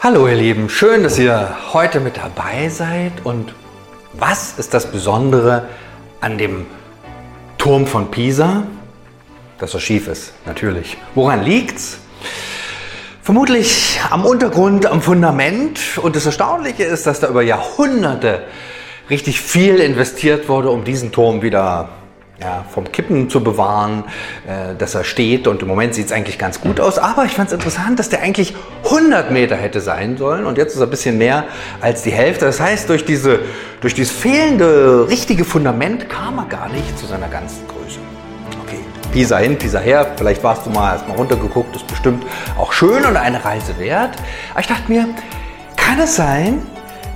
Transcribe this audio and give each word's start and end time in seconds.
Hallo 0.00 0.28
ihr 0.28 0.36
Lieben, 0.36 0.68
schön, 0.68 1.02
dass 1.02 1.18
ihr 1.18 1.56
heute 1.72 1.98
mit 1.98 2.18
dabei 2.18 2.68
seid. 2.68 3.10
Und 3.24 3.52
was 4.12 4.56
ist 4.56 4.72
das 4.72 4.92
Besondere 4.92 5.66
an 6.20 6.38
dem 6.38 6.66
Turm 7.58 7.84
von 7.84 8.08
Pisa? 8.08 8.62
Dass 9.58 9.74
er 9.74 9.80
schief 9.80 10.06
ist, 10.06 10.34
natürlich. 10.46 10.96
Woran 11.16 11.42
liegt's? 11.42 11.98
Vermutlich 13.22 13.98
am 14.08 14.24
Untergrund, 14.24 14.86
am 14.86 15.02
Fundament. 15.02 15.80
Und 16.00 16.14
das 16.14 16.26
Erstaunliche 16.26 16.84
ist, 16.84 17.04
dass 17.08 17.18
da 17.18 17.28
über 17.28 17.42
Jahrhunderte 17.42 18.44
richtig 19.10 19.40
viel 19.40 19.80
investiert 19.80 20.48
wurde, 20.48 20.70
um 20.70 20.84
diesen 20.84 21.10
Turm 21.10 21.42
wieder 21.42 21.88
ja, 22.40 22.64
vom 22.70 22.90
Kippen 22.92 23.28
zu 23.28 23.42
bewahren, 23.42 24.04
äh, 24.46 24.74
dass 24.76 24.94
er 24.94 25.04
steht. 25.04 25.46
Und 25.46 25.62
im 25.62 25.68
Moment 25.68 25.94
sieht 25.94 26.06
es 26.06 26.12
eigentlich 26.12 26.38
ganz 26.38 26.60
gut 26.60 26.80
aus. 26.80 26.98
Aber 26.98 27.24
ich 27.24 27.32
fand 27.32 27.48
es 27.48 27.54
interessant, 27.54 27.98
dass 27.98 28.08
der 28.08 28.22
eigentlich 28.22 28.54
100 28.84 29.30
Meter 29.30 29.56
hätte 29.56 29.80
sein 29.80 30.16
sollen. 30.16 30.46
Und 30.46 30.56
jetzt 30.56 30.74
ist 30.74 30.80
er 30.80 30.86
ein 30.86 30.90
bisschen 30.90 31.18
mehr 31.18 31.44
als 31.80 32.02
die 32.02 32.10
Hälfte. 32.10 32.44
Das 32.44 32.60
heißt, 32.60 32.88
durch, 32.88 33.04
diese, 33.04 33.40
durch 33.80 33.94
dieses 33.94 34.12
fehlende 34.12 35.08
richtige 35.08 35.44
Fundament 35.44 36.08
kam 36.08 36.38
er 36.38 36.44
gar 36.44 36.68
nicht 36.68 36.96
zu 36.98 37.06
seiner 37.06 37.28
ganzen 37.28 37.66
Größe. 37.66 37.98
Okay, 38.64 38.78
Pisa 39.12 39.38
hin, 39.38 39.58
Pisa 39.58 39.80
her. 39.80 40.12
Vielleicht 40.16 40.44
warst 40.44 40.64
du 40.64 40.70
mal 40.70 40.92
erst 40.92 41.08
mal 41.08 41.16
runtergeguckt. 41.16 41.74
Ist 41.74 41.88
bestimmt 41.88 42.24
auch 42.56 42.72
schön 42.72 43.04
und 43.04 43.16
eine 43.16 43.44
Reise 43.44 43.76
wert. 43.78 44.16
Aber 44.52 44.60
ich 44.60 44.68
dachte 44.68 44.90
mir, 44.90 45.08
kann 45.76 45.98
es 45.98 46.14
sein, 46.14 46.62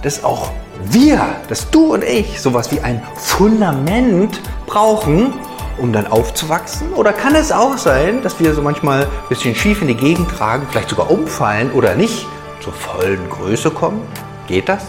dass 0.02 0.24
auch 0.24 0.51
wir, 0.91 1.20
dass 1.48 1.70
du 1.70 1.95
und 1.95 2.04
ich 2.04 2.41
sowas 2.41 2.72
wie 2.72 2.80
ein 2.80 3.02
Fundament 3.16 4.40
brauchen, 4.66 5.32
um 5.78 5.92
dann 5.92 6.06
aufzuwachsen? 6.06 6.92
Oder 6.95 7.12
kann 7.12 7.34
es 7.34 7.52
auch 7.52 7.78
sein, 7.78 8.23
dass 8.23 8.40
wir 8.40 8.54
so 8.54 8.62
manchmal 8.62 9.02
ein 9.04 9.28
bisschen 9.28 9.54
schief 9.54 9.82
in 9.82 9.88
die 9.88 9.96
Gegend 9.96 10.30
tragen, 10.30 10.66
vielleicht 10.70 10.88
sogar 10.88 11.10
umfallen 11.10 11.70
oder 11.73 11.95
nicht 11.95 12.26
zur 12.60 12.73
vollen 12.73 13.28
Größe 13.30 13.70
kommen? 13.70 14.02
Geht 14.46 14.68
das? 14.68 14.87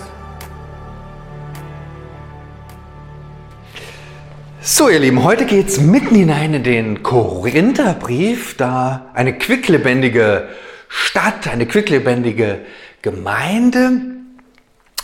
So, 4.61 4.87
ihr 4.87 4.99
Lieben, 4.99 5.23
heute 5.23 5.45
geht 5.45 5.67
es 5.67 5.81
mitten 5.81 6.15
hinein 6.15 6.53
in 6.53 6.63
den 6.63 7.03
Korintherbrief, 7.03 8.55
da 8.55 9.07
eine 9.13 9.37
quicklebendige 9.37 10.47
Stadt, 10.87 11.49
eine 11.49 11.65
quicklebendige 11.65 12.59
Gemeinde 13.01 14.12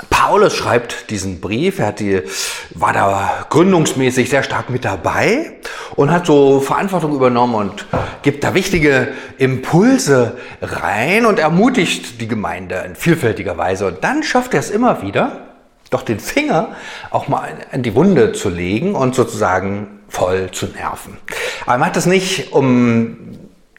Paulus 0.10 0.56
schreibt 0.56 1.10
diesen 1.10 1.42
Brief, 1.42 1.80
er 1.80 1.88
hat 1.88 2.00
die, 2.00 2.22
war 2.74 2.94
da 2.94 3.46
gründungsmäßig 3.50 4.30
sehr 4.30 4.44
stark 4.44 4.70
mit 4.70 4.86
dabei 4.86 5.58
und 5.96 6.10
hat 6.10 6.26
so 6.26 6.62
Verantwortung 6.62 7.14
übernommen 7.14 7.56
und 7.56 7.86
gibt 8.22 8.44
da 8.44 8.54
wichtige 8.54 9.10
Impulse 9.38 10.38
rein 10.62 11.26
und 11.26 11.38
ermutigt 11.38 12.22
die 12.22 12.30
Gemeinde 12.30 12.84
in 12.86 12.96
vielfältiger 12.96 13.58
Weise. 13.58 13.88
Und 13.88 14.04
dann 14.04 14.24
schafft 14.24 14.54
er 14.54 14.62
es 14.62 14.70
immer 14.70 15.02
wieder, 15.02 15.48
doch 15.90 16.04
den 16.04 16.20
Finger 16.20 16.76
auch 17.10 17.28
mal 17.28 17.50
in 17.74 17.84
die 17.84 17.96
Wunde 17.96 18.32
zu 18.32 18.50
legen 18.50 18.96
und 18.96 19.16
sozusagen 19.16 20.00
voll 20.08 20.50
zu 20.52 20.68
nerven. 20.68 21.18
Aber 21.64 21.74
er 21.74 21.78
macht 21.80 21.98
das 21.98 22.06
nicht, 22.06 22.54
um 22.54 23.18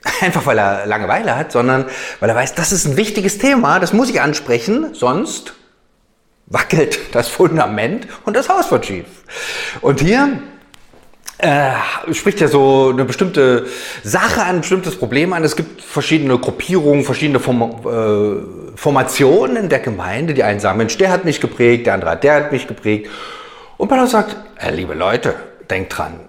einfach 0.20 0.44
weil 0.44 0.58
er 0.58 0.86
Langeweile 0.86 1.36
hat, 1.36 1.52
sondern 1.52 1.86
weil 2.20 2.28
er 2.28 2.36
weiß, 2.36 2.54
das 2.54 2.72
ist 2.72 2.86
ein 2.86 2.96
wichtiges 2.96 3.38
Thema, 3.38 3.78
das 3.78 3.92
muss 3.92 4.10
ich 4.10 4.20
ansprechen, 4.20 4.94
sonst 4.94 5.54
wackelt 6.50 6.98
das 7.12 7.28
Fundament 7.28 8.06
und 8.26 8.36
das 8.36 8.48
Haus 8.48 8.70
wird 8.70 8.84
schief. 8.84 9.06
Und 9.80 10.00
hier 10.00 10.40
äh, 11.38 11.72
spricht 12.12 12.40
ja 12.40 12.48
so 12.48 12.90
eine 12.92 13.04
bestimmte 13.04 13.66
Sache 14.02 14.42
an, 14.42 14.56
ein 14.56 14.60
bestimmtes 14.60 14.96
Problem 14.96 15.32
an. 15.32 15.42
Es 15.42 15.56
gibt 15.56 15.80
verschiedene 15.80 16.38
Gruppierungen, 16.38 17.04
verschiedene 17.04 17.40
Form, 17.40 17.62
äh, 17.62 18.76
Formationen 18.76 19.56
in 19.56 19.68
der 19.68 19.78
Gemeinde. 19.78 20.34
Die 20.34 20.42
einen 20.42 20.60
sagen, 20.60 20.76
Mensch, 20.76 20.98
der 20.98 21.10
hat 21.10 21.24
mich 21.24 21.40
geprägt, 21.40 21.86
der 21.86 21.94
andere 21.94 22.10
hat, 22.10 22.24
der 22.24 22.34
hat 22.34 22.52
mich 22.52 22.66
geprägt. 22.66 23.08
Und 23.78 23.88
Paulus 23.88 24.10
sagt, 24.10 24.36
äh, 24.58 24.74
liebe 24.74 24.92
Leute, 24.94 25.34
denkt 25.70 25.96
dran, 25.96 26.20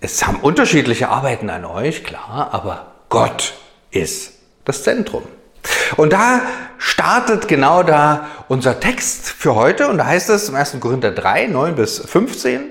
es 0.00 0.26
haben 0.26 0.38
unterschiedliche 0.38 1.08
Arbeiten 1.08 1.50
an 1.50 1.64
euch, 1.64 2.04
klar, 2.04 2.48
aber 2.52 2.92
Gott 3.08 3.54
ist 3.90 4.34
das 4.64 4.82
Zentrum. 4.82 5.24
Und 5.96 6.12
da 6.12 6.40
startet 6.78 7.48
genau 7.48 7.82
da 7.82 8.26
unser 8.48 8.80
Text 8.80 9.28
für 9.28 9.54
heute 9.54 9.88
und 9.88 9.98
da 9.98 10.06
heißt 10.06 10.30
es 10.30 10.48
im 10.48 10.54
1. 10.54 10.78
Korinther 10.80 11.10
3, 11.10 11.46
9 11.46 11.74
bis 11.74 11.98
15. 11.98 12.70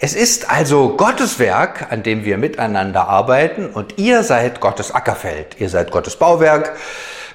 Es 0.00 0.14
ist 0.14 0.48
also 0.48 0.96
Gottes 0.96 1.38
Werk, 1.40 1.90
an 1.90 2.04
dem 2.04 2.24
wir 2.24 2.38
miteinander 2.38 3.08
arbeiten 3.08 3.66
und 3.66 3.98
ihr 3.98 4.22
seid 4.22 4.60
Gottes 4.60 4.92
Ackerfeld, 4.94 5.56
ihr 5.58 5.68
seid 5.68 5.90
Gottes 5.90 6.16
Bauwerk. 6.16 6.76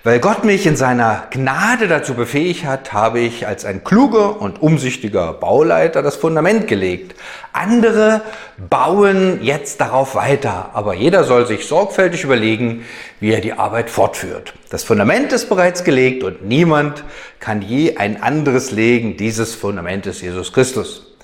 Weil 0.05 0.19
Gott 0.19 0.43
mich 0.43 0.65
in 0.65 0.75
seiner 0.75 1.27
Gnade 1.31 1.87
dazu 1.87 2.13
befähigt 2.13 2.65
hat, 2.65 2.91
habe 2.91 3.21
ich 3.21 3.47
als 3.47 3.63
ein 3.63 3.85
kluger 3.85 4.41
und 4.41 4.61
umsichtiger 4.61 5.31
Bauleiter 5.31 6.01
das 6.01 6.17
Fundament 6.17 6.67
gelegt. 6.67 7.15
Andere 7.53 8.19
bauen 8.57 9.39
jetzt 9.41 9.79
darauf 9.79 10.15
weiter, 10.15 10.71
aber 10.73 10.93
jeder 10.93 11.23
soll 11.23 11.47
sich 11.47 11.67
sorgfältig 11.67 12.25
überlegen, 12.25 12.83
wie 13.21 13.31
er 13.31 13.39
die 13.39 13.53
Arbeit 13.53 13.89
fortführt. 13.89 14.53
Das 14.69 14.83
Fundament 14.83 15.31
ist 15.31 15.47
bereits 15.47 15.85
gelegt 15.85 16.25
und 16.25 16.45
niemand 16.45 17.05
kann 17.39 17.61
je 17.61 17.95
ein 17.95 18.21
anderes 18.21 18.71
legen. 18.71 19.15
Dieses 19.15 19.55
Fundament 19.55 20.05
ist 20.05 20.21
Jesus 20.21 20.51
Christus. 20.51 21.15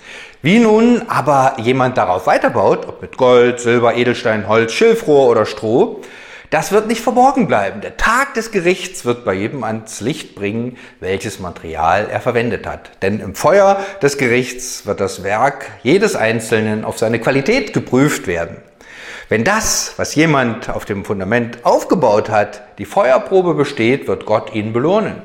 Wie 0.41 0.59
nun 0.59 1.01
aber 1.09 1.57
jemand 1.57 1.97
darauf 1.97 2.28
weiterbaut, 2.28 2.88
ob 2.88 3.01
mit 3.01 3.17
Gold, 3.17 3.59
Silber, 3.59 3.96
Edelstein, 3.96 4.47
Holz, 4.47 4.72
Schilfrohr 4.72 5.28
oder 5.28 5.46
Stroh, 5.46 6.00
das 6.50 6.72
wird 6.72 6.88
nicht 6.88 7.02
verborgen 7.02 7.48
bleiben. 7.48 7.82
Der 7.82 7.98
Tag 7.98 8.34
des 8.34 8.52
Gerichts 8.52 9.06
wird 9.06 9.24
bei 9.24 9.34
jedem 9.34 9.64
ans 9.64 10.02
Licht 10.02 10.34
bringen, 10.36 10.78
welches 11.00 11.40
Material 11.40 12.08
er 12.12 12.22
verwendet 12.22 12.66
hat. 12.66 12.92
Denn 13.02 13.20
im 13.20 13.36
Feuer 13.36 13.80
des 14.02 14.18
Gerichts 14.18 14.86
wird 14.86 15.00
das 15.00 15.24
Werk 15.24 15.68
jedes 15.84 16.16
Einzelnen 16.16 16.86
auf 16.86 16.98
seine 16.98 17.20
Qualität 17.20 17.74
geprüft 17.74 18.26
werden. 18.26 18.58
Wenn 19.30 19.44
das, 19.44 19.94
was 19.98 20.16
jemand 20.16 20.72
auf 20.72 20.86
dem 20.86 21.06
Fundament 21.06 21.64
aufgebaut 21.64 22.32
hat, 22.32 22.64
die 22.80 22.86
Feuerprobe 22.86 23.54
besteht, 23.54 24.08
wird 24.08 24.26
Gott 24.26 24.56
ihn 24.56 24.74
belohnen. 24.74 25.22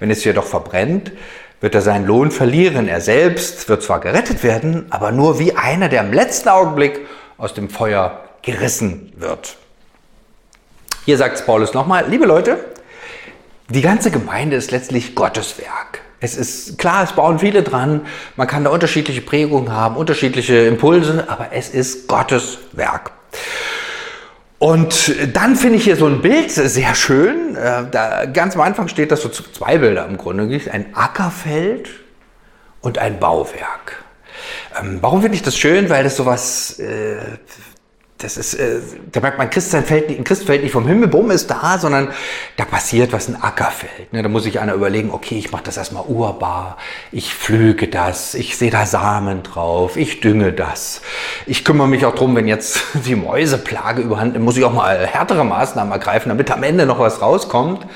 Wenn 0.00 0.10
es 0.10 0.24
jedoch 0.24 0.46
verbrennt, 0.46 1.12
wird 1.60 1.76
er 1.76 1.80
seinen 1.80 2.06
Lohn 2.06 2.32
verlieren. 2.32 2.88
Er 2.88 3.00
selbst 3.00 3.68
wird 3.68 3.84
zwar 3.84 4.00
gerettet 4.00 4.42
werden, 4.42 4.86
aber 4.90 5.12
nur 5.12 5.38
wie 5.38 5.54
einer, 5.54 5.88
der 5.88 6.02
im 6.02 6.12
letzten 6.12 6.48
Augenblick 6.48 7.06
aus 7.38 7.54
dem 7.54 7.70
Feuer 7.70 8.24
gerissen 8.42 9.12
wird. 9.16 9.58
Hier 11.06 11.16
sagt 11.18 11.36
es 11.36 11.46
Paulus 11.46 11.72
nochmal, 11.72 12.06
liebe 12.08 12.26
Leute, 12.26 12.58
die 13.68 13.80
ganze 13.80 14.10
Gemeinde 14.10 14.56
ist 14.56 14.72
letztlich 14.72 15.14
Gottes 15.14 15.56
Werk. 15.56 16.00
Es 16.18 16.36
ist 16.36 16.78
klar, 16.78 17.04
es 17.04 17.12
bauen 17.12 17.38
viele 17.38 17.62
dran, 17.62 18.00
man 18.34 18.48
kann 18.48 18.64
da 18.64 18.70
unterschiedliche 18.70 19.20
Prägungen 19.20 19.70
haben, 19.70 19.94
unterschiedliche 19.94 20.66
Impulse, 20.66 21.26
aber 21.28 21.50
es 21.52 21.68
ist 21.68 22.08
Gottes 22.08 22.58
Werk. 22.72 23.12
Und 24.58 25.14
dann 25.32 25.54
finde 25.54 25.76
ich 25.76 25.84
hier 25.84 25.94
so 25.94 26.06
ein 26.06 26.22
Bild 26.22 26.50
sehr 26.50 26.96
schön. 26.96 27.54
Äh, 27.54 27.84
da 27.88 28.24
ganz 28.24 28.56
am 28.56 28.62
Anfang 28.62 28.88
steht 28.88 29.12
das 29.12 29.22
so 29.22 29.28
zwei 29.28 29.78
Bilder 29.78 30.08
im 30.08 30.16
Grunde. 30.16 30.60
Ein 30.72 30.86
Ackerfeld 30.92 31.88
und 32.80 32.98
ein 32.98 33.20
Bauwerk. 33.20 34.02
Ähm, 34.80 34.98
warum 35.02 35.22
finde 35.22 35.36
ich 35.36 35.42
das 35.42 35.56
schön? 35.56 35.88
Weil 35.88 36.02
das 36.02 36.16
sowas 36.16 36.80
äh, 36.80 37.18
das 38.18 38.38
ist, 38.38 38.54
äh, 38.54 38.80
da 39.12 39.20
merkt 39.20 39.36
man, 39.36 39.50
Christsein 39.50 39.84
fällt 39.84 40.08
nicht, 40.08 40.18
ein 40.18 40.24
Christ 40.24 40.44
fällt 40.44 40.62
nicht 40.62 40.72
vom 40.72 40.86
Himmel, 40.86 41.08
bumm, 41.08 41.30
ist 41.30 41.50
da, 41.50 41.78
sondern 41.78 42.08
da 42.56 42.64
passiert 42.64 43.12
was, 43.12 43.28
ein 43.28 43.36
Ackerfeld. 43.42 44.12
Ne? 44.12 44.22
Da 44.22 44.30
muss 44.30 44.44
sich 44.44 44.58
einer 44.58 44.72
überlegen, 44.72 45.10
okay, 45.10 45.36
ich 45.36 45.52
mache 45.52 45.64
das 45.64 45.76
erstmal 45.76 46.04
urbar, 46.06 46.78
ich 47.12 47.34
pflüge 47.34 47.88
das, 47.88 48.34
ich 48.34 48.56
sehe 48.56 48.70
da 48.70 48.86
Samen 48.86 49.42
drauf, 49.42 49.98
ich 49.98 50.20
dünge 50.20 50.52
das. 50.52 51.02
Ich 51.44 51.64
kümmere 51.64 51.88
mich 51.88 52.06
auch 52.06 52.14
drum, 52.14 52.34
wenn 52.36 52.48
jetzt 52.48 52.82
die 53.06 53.16
Mäuseplage 53.16 54.00
überhand 54.00 54.32
nimmt, 54.32 54.46
muss 54.46 54.56
ich 54.56 54.64
auch 54.64 54.72
mal 54.72 55.06
härtere 55.06 55.44
Maßnahmen 55.44 55.92
ergreifen, 55.92 56.30
damit 56.30 56.50
am 56.50 56.62
Ende 56.62 56.86
noch 56.86 56.98
was 56.98 57.20
rauskommt. 57.20 57.86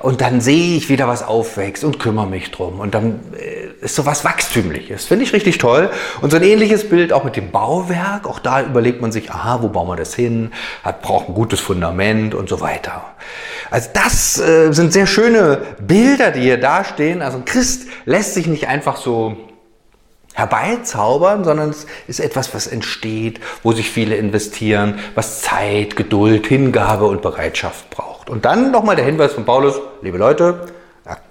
Und 0.00 0.22
dann 0.22 0.40
sehe 0.40 0.76
ich, 0.76 0.88
wie 0.88 0.96
da 0.96 1.08
was 1.08 1.22
aufwächst 1.22 1.84
und 1.84 1.98
kümmere 1.98 2.26
mich 2.26 2.50
drum. 2.50 2.80
Und 2.80 2.94
dann 2.94 3.20
äh, 3.38 3.84
ist 3.84 3.94
so 3.94 4.06
was 4.06 4.24
Wachstümliches. 4.24 5.04
Finde 5.04 5.24
ich 5.24 5.32
richtig 5.32 5.58
toll. 5.58 5.90
Und 6.22 6.30
so 6.30 6.36
ein 6.36 6.42
ähnliches 6.42 6.88
Bild 6.88 7.12
auch 7.12 7.24
mit 7.24 7.36
dem 7.36 7.50
Bauwerk. 7.50 8.26
Auch 8.26 8.38
da 8.38 8.62
überlegt 8.62 9.00
man 9.02 9.12
sich, 9.12 9.30
aha, 9.30 9.62
wo 9.62 9.68
bauen 9.68 9.88
wir 9.88 9.96
das 9.96 10.14
hin? 10.14 10.52
Hat, 10.82 11.02
braucht 11.02 11.28
ein 11.28 11.34
gutes 11.34 11.60
Fundament 11.60 12.34
und 12.34 12.48
so 12.48 12.60
weiter. 12.60 13.04
Also 13.70 13.90
das 13.92 14.38
äh, 14.38 14.72
sind 14.72 14.92
sehr 14.92 15.06
schöne 15.06 15.62
Bilder, 15.80 16.30
die 16.30 16.40
hier 16.40 16.58
dastehen. 16.58 17.20
Also 17.22 17.38
ein 17.38 17.44
Christ 17.44 17.88
lässt 18.06 18.34
sich 18.34 18.46
nicht 18.46 18.68
einfach 18.68 18.96
so 18.96 19.36
herbeizaubern, 20.34 21.44
sondern 21.44 21.70
es 21.70 21.86
ist 22.06 22.20
etwas, 22.20 22.54
was 22.54 22.66
entsteht, 22.66 23.40
wo 23.62 23.72
sich 23.72 23.90
viele 23.90 24.16
investieren, 24.16 24.98
was 25.14 25.42
Zeit, 25.42 25.96
Geduld, 25.96 26.46
Hingabe 26.46 27.06
und 27.06 27.20
Bereitschaft 27.20 27.90
braucht. 27.90 28.19
Und 28.30 28.44
dann 28.44 28.70
nochmal 28.70 28.94
der 28.94 29.04
Hinweis 29.04 29.32
von 29.32 29.44
Paulus, 29.44 29.80
liebe 30.02 30.16
Leute, 30.16 30.60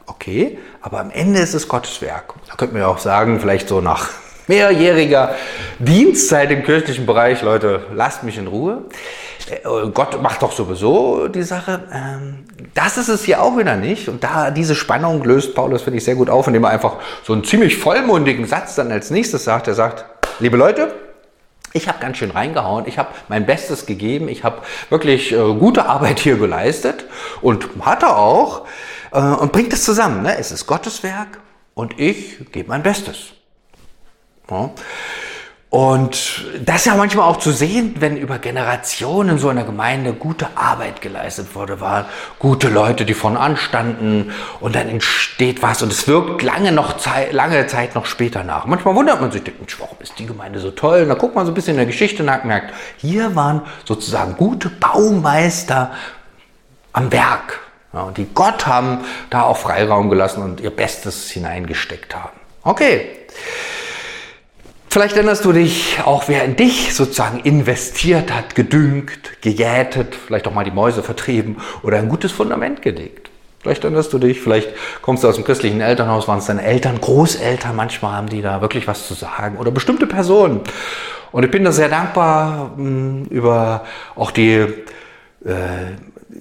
okay, 0.05 0.57
aber 0.81 0.99
am 0.99 1.11
Ende 1.11 1.39
ist 1.39 1.53
es 1.53 1.69
Gottes 1.69 2.01
Werk. 2.01 2.33
Da 2.49 2.55
könnte 2.57 2.73
man 2.73 2.81
ja 2.81 2.89
auch 2.89 2.97
sagen, 2.97 3.39
vielleicht 3.39 3.69
so 3.69 3.79
nach 3.79 4.09
mehrjähriger 4.47 5.33
Dienstzeit 5.79 6.51
im 6.51 6.61
kirchlichen 6.63 7.05
Bereich, 7.05 7.41
Leute, 7.41 7.83
lasst 7.93 8.23
mich 8.23 8.37
in 8.37 8.47
Ruhe. 8.47 8.83
Äh, 9.49 9.89
Gott 9.93 10.21
macht 10.21 10.41
doch 10.41 10.51
sowieso 10.51 11.29
die 11.29 11.43
Sache. 11.43 11.83
Ähm, 11.93 12.43
das 12.73 12.97
ist 12.97 13.07
es 13.07 13.23
hier 13.23 13.41
auch 13.41 13.57
wieder 13.57 13.77
nicht. 13.77 14.09
Und 14.09 14.21
da 14.25 14.51
diese 14.51 14.75
Spannung 14.75 15.23
löst 15.23 15.55
Paulus, 15.55 15.83
finde 15.83 15.99
ich, 15.99 16.03
sehr 16.03 16.15
gut 16.15 16.29
auf, 16.29 16.47
indem 16.47 16.65
er 16.65 16.71
einfach 16.71 16.97
so 17.23 17.31
einen 17.31 17.45
ziemlich 17.45 17.77
vollmundigen 17.77 18.45
Satz 18.45 18.75
dann 18.75 18.91
als 18.91 19.09
nächstes 19.09 19.45
sagt. 19.45 19.69
Er 19.69 19.73
sagt, 19.73 20.03
liebe 20.39 20.57
Leute, 20.57 20.91
ich 21.73 21.87
habe 21.87 21.99
ganz 21.99 22.17
schön 22.17 22.31
reingehauen, 22.31 22.87
ich 22.87 22.97
habe 22.97 23.09
mein 23.27 23.45
Bestes 23.45 23.85
gegeben, 23.85 24.27
ich 24.27 24.43
habe 24.43 24.61
wirklich 24.89 25.31
äh, 25.31 25.35
gute 25.35 25.85
Arbeit 25.85 26.19
hier 26.19 26.37
geleistet 26.37 27.05
und 27.41 27.69
hat 27.81 28.03
er 28.03 28.17
auch 28.17 28.65
äh, 29.11 29.19
und 29.19 29.51
bringt 29.51 29.73
es 29.73 29.83
zusammen. 29.83 30.23
Ne? 30.23 30.37
Es 30.37 30.51
ist 30.51 30.65
Gottes 30.65 31.03
Werk 31.03 31.39
und 31.73 31.99
ich 31.99 32.51
gebe 32.51 32.69
mein 32.69 32.83
Bestes. 32.83 33.33
Ja. 34.49 34.71
Und 35.71 36.45
das 36.65 36.77
ist 36.77 36.85
ja 36.85 36.95
manchmal 36.95 37.29
auch 37.29 37.37
zu 37.37 37.51
sehen, 37.51 37.93
wenn 37.99 38.17
über 38.17 38.39
Generationen 38.39 39.37
so 39.37 39.49
einer 39.49 39.63
Gemeinde 39.63 40.13
gute 40.13 40.47
Arbeit 40.55 40.99
geleistet 40.99 41.53
wurde, 41.53 41.79
waren 41.79 42.05
gute 42.39 42.69
Leute, 42.69 43.05
die 43.05 43.13
von 43.13 43.37
anstanden 43.37 44.31
und 44.61 44.73
dann 44.73 44.89
entsteht 44.89 45.61
was 45.61 45.83
und 45.83 45.91
es 45.91 46.07
wirkt 46.07 46.41
lange 46.41 46.71
noch 46.71 46.97
Zeit, 46.97 47.33
lange 47.33 47.67
Zeit 47.67 47.93
noch 47.93 48.07
später 48.07 48.43
nach. 48.43 48.65
Manchmal 48.65 48.95
wundert 48.95 49.21
man 49.21 49.31
sich, 49.31 49.43
warum 49.77 49.97
ist 49.99 50.17
die 50.17 50.25
Gemeinde 50.25 50.57
so 50.57 50.71
toll? 50.71 51.03
Und 51.03 51.09
dann 51.09 51.19
guckt 51.19 51.35
man 51.35 51.45
so 51.45 51.51
ein 51.51 51.55
bisschen 51.55 51.73
in 51.73 51.77
der 51.77 51.85
Geschichte 51.85 52.23
nach 52.23 52.41
und 52.41 52.47
merkt, 52.47 52.73
hier 52.97 53.35
waren 53.35 53.61
sozusagen 53.85 54.37
gute 54.37 54.69
Baumeister 54.69 55.91
am 56.93 57.11
Werk. 57.11 57.59
Ja, 57.93 58.01
und 58.01 58.17
die 58.17 58.27
Gott 58.33 58.65
haben 58.65 59.05
da 59.29 59.43
auch 59.43 59.57
Freiraum 59.57 60.09
gelassen 60.09 60.41
und 60.41 60.61
ihr 60.61 60.71
Bestes 60.71 61.29
hineingesteckt 61.29 62.15
haben. 62.15 62.39
Okay. 62.63 63.27
Vielleicht 64.91 65.15
erinnerst 65.15 65.45
du 65.45 65.51
dich 65.51 65.99
auch, 66.03 66.23
wer 66.27 66.43
in 66.43 66.55
dich 66.55 66.95
sozusagen 66.95 67.41
investiert 67.41 68.33
hat, 68.33 68.55
gedüngt, 68.55 69.39
gejätet, 69.41 70.15
vielleicht 70.15 70.47
auch 70.47 70.53
mal 70.53 70.63
die 70.63 70.71
Mäuse 70.71 71.03
vertrieben 71.03 71.57
oder 71.83 71.99
ein 71.99 72.09
gutes 72.09 72.31
Fundament 72.31 72.81
gelegt. 72.81 73.29
Vielleicht 73.61 73.83
erinnerst 73.83 74.11
du 74.13 74.17
dich, 74.17 74.41
vielleicht 74.41 74.69
kommst 75.03 75.23
du 75.23 75.27
aus 75.27 75.35
dem 75.35 75.43
christlichen 75.43 75.81
Elternhaus, 75.81 76.27
waren 76.27 76.39
es 76.39 76.47
deine 76.47 76.63
Eltern, 76.63 76.99
Großeltern, 76.99 77.75
manchmal 77.75 78.13
haben 78.13 78.29
die 78.29 78.41
da 78.41 78.61
wirklich 78.61 78.87
was 78.87 79.07
zu 79.07 79.13
sagen 79.13 79.57
oder 79.57 79.69
bestimmte 79.69 80.07
Personen. 80.07 80.61
Und 81.31 81.43
ich 81.43 81.51
bin 81.51 81.63
da 81.63 81.71
sehr 81.71 81.89
dankbar 81.89 82.71
mh, 82.75 82.77
hm, 82.77 83.25
über 83.25 83.85
auch 84.15 84.31
die 84.31 84.55
äh, 85.45 85.93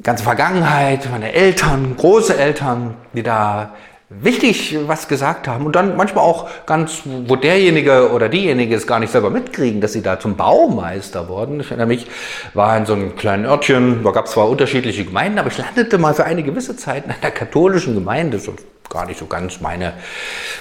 ganze 0.02 0.24
Vergangenheit, 0.24 1.10
meine 1.10 1.34
Eltern, 1.34 1.96
Großeltern, 1.98 2.94
die 3.12 3.22
da 3.22 3.74
wichtig 4.10 4.78
was 4.86 5.06
gesagt 5.06 5.46
haben 5.48 5.66
und 5.66 5.76
dann 5.76 5.96
manchmal 5.96 6.24
auch 6.24 6.48
ganz, 6.64 7.02
wo 7.04 7.36
derjenige 7.36 8.10
oder 8.10 8.30
diejenige 8.30 8.74
es 8.74 8.86
gar 8.86 9.00
nicht 9.00 9.12
selber 9.12 9.28
mitkriegen, 9.28 9.82
dass 9.82 9.92
sie 9.92 10.00
da 10.00 10.18
zum 10.18 10.36
Baumeister 10.36 11.28
wurden. 11.28 11.60
Ich 11.60 11.66
erinnere 11.66 11.88
mich, 11.88 12.06
war 12.54 12.74
in 12.78 12.86
so 12.86 12.94
einem 12.94 13.16
kleinen 13.16 13.44
Örtchen, 13.44 14.02
da 14.02 14.10
gab 14.10 14.24
es 14.24 14.32
zwar 14.32 14.48
unterschiedliche 14.48 15.04
Gemeinden, 15.04 15.38
aber 15.38 15.48
ich 15.48 15.58
landete 15.58 15.98
mal 15.98 16.14
für 16.14 16.24
eine 16.24 16.42
gewisse 16.42 16.74
Zeit 16.74 17.04
in 17.04 17.10
einer 17.10 17.30
katholischen 17.30 17.94
Gemeinde, 17.94 18.38
so 18.38 18.54
gar 18.88 19.04
nicht 19.04 19.18
so 19.18 19.26
ganz 19.26 19.60
meine, 19.60 19.92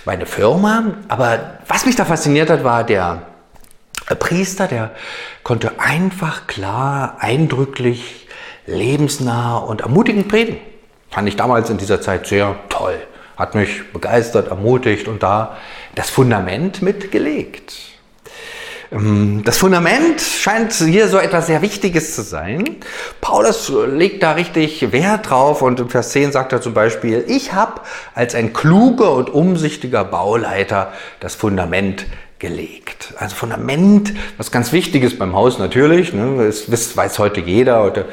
meine 0.03 0.25
Firma. 0.25 0.95
Aber 1.07 1.59
was 1.69 1.85
mich 1.85 1.95
da 1.95 2.03
fasziniert 2.03 2.49
hat, 2.49 2.65
war 2.65 2.83
der 2.83 3.21
Priester, 4.19 4.67
der 4.67 4.91
konnte 5.43 5.79
einfach 5.79 6.47
klar, 6.47 7.15
eindrücklich, 7.19 8.27
lebensnah 8.65 9.57
und 9.59 9.81
ermutigend 9.81 10.27
predigen. 10.27 10.59
Fand 11.11 11.29
ich 11.29 11.37
damals 11.37 11.69
in 11.69 11.77
dieser 11.77 12.01
Zeit 12.01 12.27
sehr 12.27 12.57
toll 12.67 12.99
hat 13.37 13.55
mich 13.55 13.91
begeistert, 13.93 14.49
ermutigt 14.49 15.07
und 15.07 15.23
da 15.23 15.57
das 15.95 16.09
Fundament 16.09 16.81
mitgelegt. 16.81 17.73
Ähm, 18.91 19.43
das 19.43 19.57
Fundament 19.57 20.21
scheint 20.21 20.73
hier 20.73 21.07
so 21.07 21.17
etwas 21.17 21.47
sehr 21.47 21.61
Wichtiges 21.61 22.15
zu 22.15 22.21
sein. 22.21 22.77
Paulus 23.21 23.71
legt 23.87 24.23
da 24.23 24.31
richtig 24.33 24.91
Wert 24.91 25.29
drauf 25.29 25.61
und 25.61 25.79
im 25.79 25.89
Vers 25.89 26.09
10 26.11 26.31
sagt 26.31 26.53
er 26.53 26.61
zum 26.61 26.73
Beispiel, 26.73 27.23
ich 27.27 27.53
habe 27.53 27.81
als 28.15 28.35
ein 28.35 28.53
kluger 28.53 29.13
und 29.13 29.29
umsichtiger 29.29 30.03
Bauleiter 30.03 30.91
das 31.19 31.35
Fundament 31.35 32.05
gelegt. 32.39 33.13
Also 33.17 33.35
Fundament, 33.35 34.13
was 34.37 34.51
ganz 34.51 34.71
wichtig 34.71 35.03
ist 35.03 35.17
beim 35.17 35.33
Haus 35.35 35.57
natürlich, 35.57 36.13
ne, 36.13 36.51
das 36.67 36.95
weiß 36.95 37.17
heute 37.19 37.41
jeder, 37.41 37.81
heute 37.81 38.05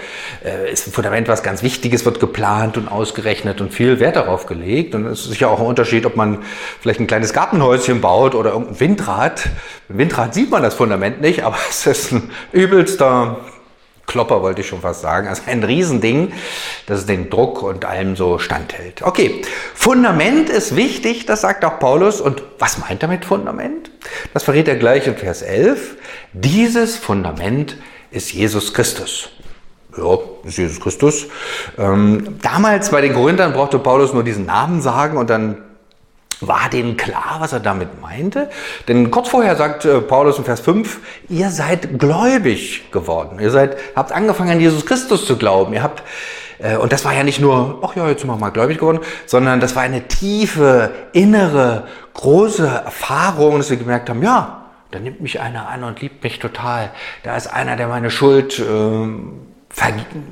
äh, 0.44 0.72
ist 0.72 0.86
ein 0.86 0.92
Fundament 0.92 1.28
was 1.28 1.42
ganz 1.42 1.62
Wichtiges, 1.62 2.04
wird 2.04 2.20
geplant 2.20 2.76
und 2.76 2.88
ausgerechnet 2.88 3.60
und 3.60 3.72
viel 3.72 4.00
Wert 4.00 4.16
darauf 4.16 4.46
gelegt. 4.46 4.94
Und 4.94 5.06
es 5.06 5.20
ist 5.20 5.30
sicher 5.30 5.50
auch 5.50 5.60
ein 5.60 5.66
Unterschied, 5.66 6.06
ob 6.06 6.16
man 6.16 6.38
vielleicht 6.80 7.00
ein 7.00 7.06
kleines 7.06 7.32
Gartenhäuschen 7.32 8.00
baut 8.00 8.34
oder 8.34 8.52
irgendein 8.52 8.80
Windrad. 8.80 9.48
Windrad 9.88 10.34
sieht 10.34 10.50
man 10.50 10.62
das 10.62 10.74
Fundament 10.74 11.20
nicht, 11.20 11.42
aber 11.44 11.56
es 11.68 11.86
ist 11.86 12.12
ein 12.12 12.30
übelster 12.52 13.38
Klopper 14.06 14.42
wollte 14.42 14.60
ich 14.60 14.68
schon 14.68 14.80
fast 14.80 15.00
sagen. 15.00 15.28
Also 15.28 15.42
ein 15.46 15.62
Riesending, 15.62 16.32
das 16.86 17.06
den 17.06 17.30
Druck 17.30 17.62
und 17.62 17.84
allem 17.84 18.16
so 18.16 18.38
standhält. 18.38 19.02
Okay, 19.02 19.42
Fundament 19.74 20.50
ist 20.50 20.76
wichtig, 20.76 21.26
das 21.26 21.40
sagt 21.40 21.64
auch 21.64 21.78
Paulus. 21.78 22.20
Und 22.20 22.42
was 22.58 22.78
meint 22.78 23.02
er 23.02 23.08
mit 23.08 23.24
Fundament? 23.24 23.90
Das 24.32 24.44
verrät 24.44 24.68
er 24.68 24.76
gleich 24.76 25.06
in 25.06 25.16
Vers 25.16 25.42
11. 25.42 25.96
Dieses 26.32 26.96
Fundament 26.96 27.76
ist 28.10 28.32
Jesus 28.32 28.72
Christus. 28.74 29.30
Ja, 29.96 30.18
ist 30.44 30.58
Jesus 30.58 30.80
Christus. 30.80 31.26
Ähm, 31.78 32.38
damals 32.42 32.90
bei 32.90 33.00
den 33.00 33.14
Korinthern 33.14 33.52
brauchte 33.52 33.78
Paulus 33.78 34.12
nur 34.12 34.24
diesen 34.24 34.46
Namen 34.46 34.82
sagen 34.82 35.16
und 35.16 35.30
dann 35.30 35.58
war 36.48 36.68
denen 36.70 36.96
klar, 36.96 37.36
was 37.38 37.52
er 37.52 37.60
damit 37.60 38.00
meinte? 38.00 38.50
Denn 38.88 39.10
kurz 39.10 39.28
vorher 39.28 39.56
sagt 39.56 39.84
äh, 39.84 40.00
Paulus 40.00 40.38
in 40.38 40.44
Vers 40.44 40.60
5, 40.60 41.00
ihr 41.28 41.50
seid 41.50 41.98
gläubig 41.98 42.90
geworden. 42.92 43.38
Ihr 43.40 43.50
seid, 43.50 43.76
habt 43.96 44.12
angefangen 44.12 44.50
an 44.50 44.60
Jesus 44.60 44.86
Christus 44.86 45.26
zu 45.26 45.36
glauben. 45.36 45.72
Ihr 45.74 45.82
habt, 45.82 46.02
äh, 46.58 46.76
und 46.76 46.92
das 46.92 47.04
war 47.04 47.14
ja 47.14 47.22
nicht 47.22 47.40
nur, 47.40 47.80
ach 47.82 47.96
ja, 47.96 48.08
jetzt 48.08 48.20
sind 48.20 48.30
wir 48.30 48.36
mal 48.36 48.50
gläubig 48.50 48.78
geworden, 48.78 49.00
sondern 49.26 49.60
das 49.60 49.76
war 49.76 49.82
eine 49.82 50.08
tiefe, 50.08 50.90
innere, 51.12 51.86
große 52.14 52.66
Erfahrung, 52.66 53.58
dass 53.58 53.70
wir 53.70 53.76
gemerkt 53.76 54.08
haben, 54.08 54.22
ja, 54.22 54.64
da 54.90 55.00
nimmt 55.00 55.20
mich 55.20 55.40
einer 55.40 55.68
an 55.68 55.82
und 55.82 56.00
liebt 56.00 56.22
mich 56.22 56.38
total. 56.38 56.90
Da 57.24 57.36
ist 57.36 57.48
einer, 57.48 57.76
der 57.76 57.88
meine 57.88 58.10
Schuld, 58.10 58.60
äh, 58.60 59.06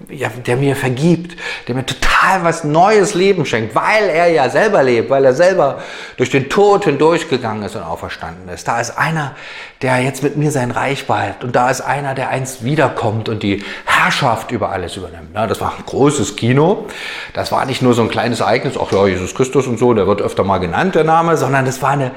ja, 0.09 0.29
der 0.47 0.56
mir 0.56 0.77
vergibt, 0.77 1.37
der 1.67 1.75
mir 1.75 1.85
total 1.85 2.44
was 2.44 2.62
Neues 2.62 3.15
Leben 3.15 3.44
schenkt, 3.44 3.75
weil 3.75 4.09
er 4.09 4.29
ja 4.29 4.49
selber 4.49 4.83
lebt, 4.83 5.11
weil 5.11 5.25
er 5.25 5.35
selber 5.35 5.83
durch 6.17 6.31
den 6.31 6.49
Tod 6.49 6.85
hindurchgegangen 6.85 7.65
ist 7.65 7.75
und 7.75 7.83
auferstanden 7.83 8.49
ist. 8.49 8.69
Da 8.69 8.81
ist 8.81 8.97
einer, 8.97 9.35
der 9.83 9.99
jetzt 9.99 10.23
mit 10.23 10.37
mir 10.37 10.53
sein 10.53 10.71
Reich 10.71 11.06
behält 11.06 11.43
und 11.43 11.56
da 11.56 11.71
ist 11.71 11.81
einer, 11.81 12.15
der 12.15 12.29
einst 12.29 12.65
wiederkommt 12.65 13.29
und 13.29 13.43
die 13.43 13.65
Herrschaft 13.85 14.53
über 14.53 14.71
alles 14.71 14.97
übernimmt. 14.97 15.35
das 15.35 15.61
war 15.61 15.75
ein 15.77 15.85
großes 15.85 16.37
Kino. 16.37 16.87
Das 17.35 17.50
war 17.50 17.67
nicht 17.67 17.83
nur 17.83 17.94
so 17.94 18.03
ein 18.03 18.09
kleines 18.09 18.41
Ereignis, 18.41 18.75
ach 18.81 18.93
ja, 18.93 19.06
Jesus 19.06 19.34
Christus 19.34 19.67
und 19.67 19.79
so, 19.79 19.93
der 19.93 20.06
wird 20.06 20.22
öfter 20.22 20.44
mal 20.44 20.58
genannt, 20.58 20.94
der 20.94 21.05
Name, 21.05 21.37
sondern 21.37 21.65
das 21.65 21.82
war 21.82 21.91
eine, 21.91 22.13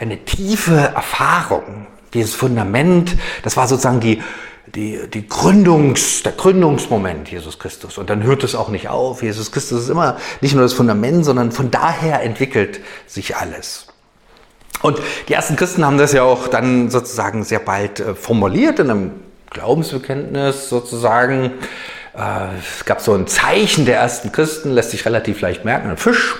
eine 0.00 0.24
tiefe 0.24 0.92
Erfahrung. 0.94 1.86
Dieses 2.14 2.34
Fundament, 2.34 3.16
das 3.42 3.56
war 3.56 3.66
sozusagen 3.66 4.00
die, 4.00 4.22
die, 4.66 5.08
die 5.12 5.28
Gründungs, 5.28 6.22
der 6.22 6.32
Gründungsmoment 6.32 7.30
Jesus 7.30 7.58
Christus. 7.58 7.98
Und 7.98 8.10
dann 8.10 8.22
hört 8.22 8.44
es 8.44 8.54
auch 8.54 8.68
nicht 8.68 8.88
auf. 8.88 9.22
Jesus 9.22 9.50
Christus 9.52 9.84
ist 9.84 9.88
immer 9.88 10.18
nicht 10.40 10.54
nur 10.54 10.62
das 10.62 10.72
Fundament, 10.72 11.24
sondern 11.24 11.52
von 11.52 11.70
daher 11.70 12.22
entwickelt 12.22 12.80
sich 13.06 13.36
alles. 13.36 13.88
Und 14.82 14.98
die 15.28 15.34
ersten 15.34 15.56
Christen 15.56 15.84
haben 15.84 15.98
das 15.98 16.12
ja 16.12 16.22
auch 16.22 16.48
dann 16.48 16.90
sozusagen 16.90 17.44
sehr 17.44 17.60
bald 17.60 18.00
äh, 18.00 18.14
formuliert 18.14 18.78
in 18.78 18.90
einem 18.90 19.10
Glaubensbekenntnis 19.50 20.68
sozusagen. 20.68 21.52
Äh, 22.16 22.58
es 22.58 22.84
gab 22.84 23.00
so 23.00 23.14
ein 23.14 23.26
Zeichen 23.26 23.84
der 23.84 23.96
ersten 23.96 24.32
Christen, 24.32 24.72
lässt 24.72 24.90
sich 24.90 25.04
relativ 25.04 25.40
leicht 25.40 25.64
merken, 25.64 25.90
ein 25.90 25.96
Fisch, 25.96 26.36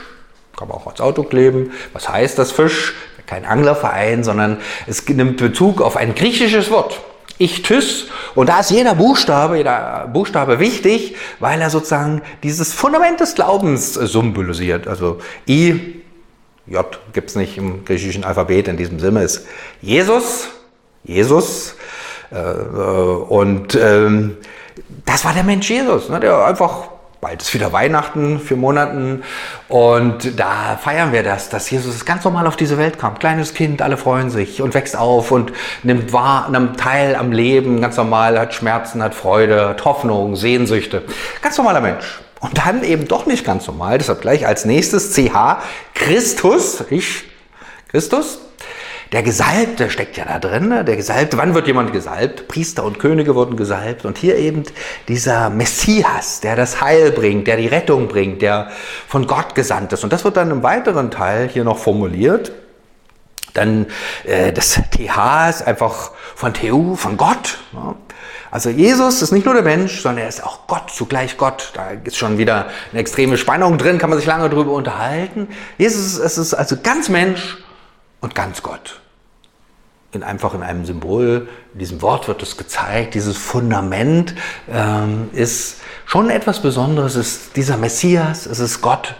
kann 0.57 0.69
man 0.69 0.77
auch 0.77 0.87
als 0.87 1.01
Auto 1.01 1.23
kleben. 1.23 1.73
Was 1.93 2.09
heißt 2.09 2.39
das 2.39 2.53
Fisch? 2.53 2.95
Kein 3.27 3.45
Anglerverein, 3.45 4.25
sondern 4.25 4.59
es 4.87 5.09
nimmt 5.09 5.37
Bezug 5.37 5.81
auf 5.81 5.97
ein 5.97 6.15
griechisches 6.15 6.71
Wort. 6.71 7.01
Ichthys. 7.39 8.07
Und 8.35 8.49
da 8.49 8.61
ist 8.61 8.71
jeder 8.71 8.95
Buchstabe, 8.95 9.57
jeder 9.57 10.09
Buchstabe 10.13 10.59
wichtig, 10.59 11.17
weil 11.41 11.61
er 11.61 11.71
sozusagen 11.71 12.23
dieses 12.43 12.73
Fundament 12.73 13.21
des 13.21 13.35
Glaubens 13.35 13.97
äh, 13.97 14.07
symbolisiert. 14.07 14.87
Also 14.89 15.19
I, 15.49 16.03
J 16.67 16.99
gibt 17.13 17.31
es 17.31 17.37
nicht 17.37 17.59
im 17.59 17.85
griechischen 17.85 18.25
Alphabet 18.25 18.69
in 18.69 18.77
diesem 18.77 18.99
Sinne, 19.01 19.23
ist 19.23 19.47
Jesus, 19.81 20.49
Jesus. 21.05 21.75
Äh, 22.31 22.37
äh, 22.37 23.25
und 23.29 23.75
ähm, 23.75 24.37
das 25.05 25.25
war 25.25 25.35
der 25.35 25.45
Mensch 25.45 25.69
Jesus, 25.69 26.09
ne, 26.09 26.21
der 26.21 26.45
einfach 26.45 26.92
bald 27.23 27.41
ist 27.41 27.55
wieder 27.55 27.73
Weihnachten, 27.73 28.41
vier 28.41 28.57
Monaten. 28.57 29.23
Und 29.69 30.41
da 30.41 30.77
feiern 30.77 31.13
wir 31.13 31.23
das, 31.23 31.49
dass 31.49 31.71
Jesus 31.71 32.05
ganz 32.05 32.25
normal 32.25 32.49
auf 32.49 32.57
diese 32.57 32.79
Welt 32.79 32.99
kam. 32.99 33.17
Kleines 33.17 33.55
Kind, 33.55 33.81
alle 33.81 33.97
freuen 33.97 34.29
sich 34.29 34.61
und 34.61 34.75
wächst 34.75 34.97
auf 34.97 35.31
und 35.31 35.53
nimmt 35.85 36.13
wahr, 36.13 36.51
nimmt 36.51 36.81
teil 36.81 37.15
am 37.15 37.31
Leben, 37.31 37.81
ganz 37.81 37.97
normal, 37.97 38.37
hat 38.41 38.55
Schmerzen, 38.55 39.01
hat 39.05 39.15
Freude, 39.15 39.69
hat 39.69 39.85
Hoffnung, 39.85 40.35
Sehnsüchte. 40.35 41.05
Ganz 41.41 41.57
normaler 41.57 41.81
Mensch. 41.81 42.21
Und 42.41 42.59
dann 42.59 42.83
eben 42.83 43.07
doch 43.07 43.25
nicht 43.25 43.45
ganz 43.45 43.69
normal, 43.69 43.99
deshalb 43.99 44.21
gleich 44.21 44.45
als 44.45 44.65
nächstes 44.65 45.13
CH, 45.15 45.63
Christus, 45.95 46.83
ich, 46.91 47.23
Christus, 47.89 48.41
der 49.13 49.23
Gesalbte 49.23 49.91
steckt 49.91 50.17
ja 50.17 50.25
da 50.25 50.39
drin. 50.39 50.69
Ne? 50.69 50.85
Der 50.85 50.97
Gesalbte, 50.97 51.37
wann 51.37 51.55
wird 51.55 51.67
jemand 51.67 51.93
gesalbt? 51.93 52.49
Priester 52.49 52.85
und 52.85 52.99
Könige 52.99 53.35
wurden 53.35 53.57
gesalbt. 53.57 54.07
Und 54.07 54.17
hier 54.17 54.37
eben 54.37 54.63
dieser 55.07 55.51
Messias, 55.51 56.41
der 56.41 56.57
das 56.57 56.81
Heil 56.81 57.13
bringt, 57.13 57.47
der 57.47 57.59
die 57.59 57.67
Rettung 57.67 58.09
bringt, 58.09 58.41
der 58.41 58.71
von 59.07 59.27
Gott 59.27 59.55
gesandt 59.55 59.93
ist. 59.93 60.03
Und 60.03 60.15
das 60.15 60.25
wird 60.25 60.39
dann 60.39 60.51
im 60.51 60.63
weiteren 60.63 61.11
Teil 61.11 61.49
hier 61.49 61.63
noch 61.63 61.79
formuliert. 61.79 62.53
Dann 63.53 63.87
äh, 64.25 64.51
das 64.51 64.81
TH 64.91 65.51
ist 65.51 65.67
einfach 65.67 66.13
von 66.35 66.55
TU, 66.55 66.97
von 66.97 67.19
Gott. 67.19 67.59
Ja. 67.75 67.95
Also 68.51 68.71
Jesus 68.71 69.21
ist 69.21 69.33
nicht 69.33 69.45
nur 69.45 69.55
der 69.55 69.63
Mensch, 69.63 70.01
sondern 70.01 70.23
er 70.23 70.29
ist 70.29 70.43
auch 70.43 70.67
Gott, 70.67 70.91
zugleich 70.91 71.37
Gott. 71.37 71.73
Da 71.75 71.91
ist 72.05 72.17
schon 72.17 72.39
wieder 72.39 72.67
eine 72.91 73.01
extreme 73.01 73.37
Spannung 73.37 73.77
drin, 73.77 73.99
kann 73.99 74.09
man 74.09 74.19
sich 74.19 74.27
lange 74.27 74.49
drüber 74.49 74.73
unterhalten. 74.73 75.49
Jesus 75.77 76.19
ist, 76.19 76.39
ist 76.39 76.55
also 76.55 76.77
ganz 76.83 77.11
Mensch 77.11 77.59
und 78.21 78.35
ganz 78.35 78.63
Gott. 78.63 79.02
In 80.15 80.23
einfach 80.23 80.53
in 80.53 80.63
einem 80.63 80.85
Symbol, 80.85 81.49
in 81.73 81.79
diesem 81.79 82.03
Wort 82.03 82.29
wird 82.29 82.43
es 82.43 82.59
gezeigt, 82.59 83.15
dieses 83.15 83.39
Fundament 83.39 84.35
ähm, 84.71 85.31
ist 85.33 85.79
schon 86.05 86.29
etwas 86.29 86.61
Besonderes, 86.61 87.15
es 87.15 87.37
ist 87.37 87.57
dieser 87.57 87.79
Messias, 87.79 88.45
es 88.45 88.59
ist 88.59 88.83
Gott. 88.83 89.15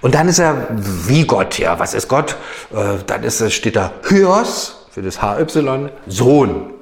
Und 0.00 0.14
dann 0.14 0.28
ist 0.28 0.38
er 0.38 0.68
wie 0.70 1.26
Gott, 1.26 1.58
ja, 1.58 1.80
was 1.80 1.92
ist 1.92 2.06
Gott? 2.06 2.36
Äh, 2.72 2.98
dann 3.04 3.24
ist, 3.24 3.52
steht 3.52 3.74
da 3.74 3.90
Hyos 4.08 4.86
für 4.92 5.02
das 5.02 5.20
HY, 5.20 5.88
Sohn. 6.06 6.72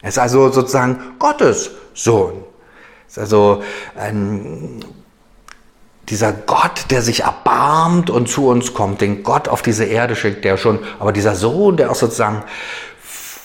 Er 0.00 0.08
ist 0.08 0.18
also 0.18 0.50
sozusagen 0.50 0.98
Gottes 1.18 1.70
Sohn. 1.92 2.32
Er 2.32 3.08
ist 3.08 3.18
also 3.18 3.62
ein, 3.94 4.82
dieser 6.08 6.32
Gott, 6.32 6.86
der 6.90 7.02
sich 7.02 7.24
erbarmt 7.24 8.10
und 8.10 8.28
zu 8.28 8.48
uns 8.48 8.74
kommt, 8.74 9.00
den 9.00 9.22
Gott 9.22 9.48
auf 9.48 9.62
diese 9.62 9.84
Erde 9.84 10.16
schickt, 10.16 10.44
der 10.44 10.56
schon, 10.56 10.78
aber 10.98 11.12
dieser 11.12 11.34
Sohn, 11.34 11.76
der 11.76 11.90
auch 11.90 11.94
sozusagen 11.94 12.42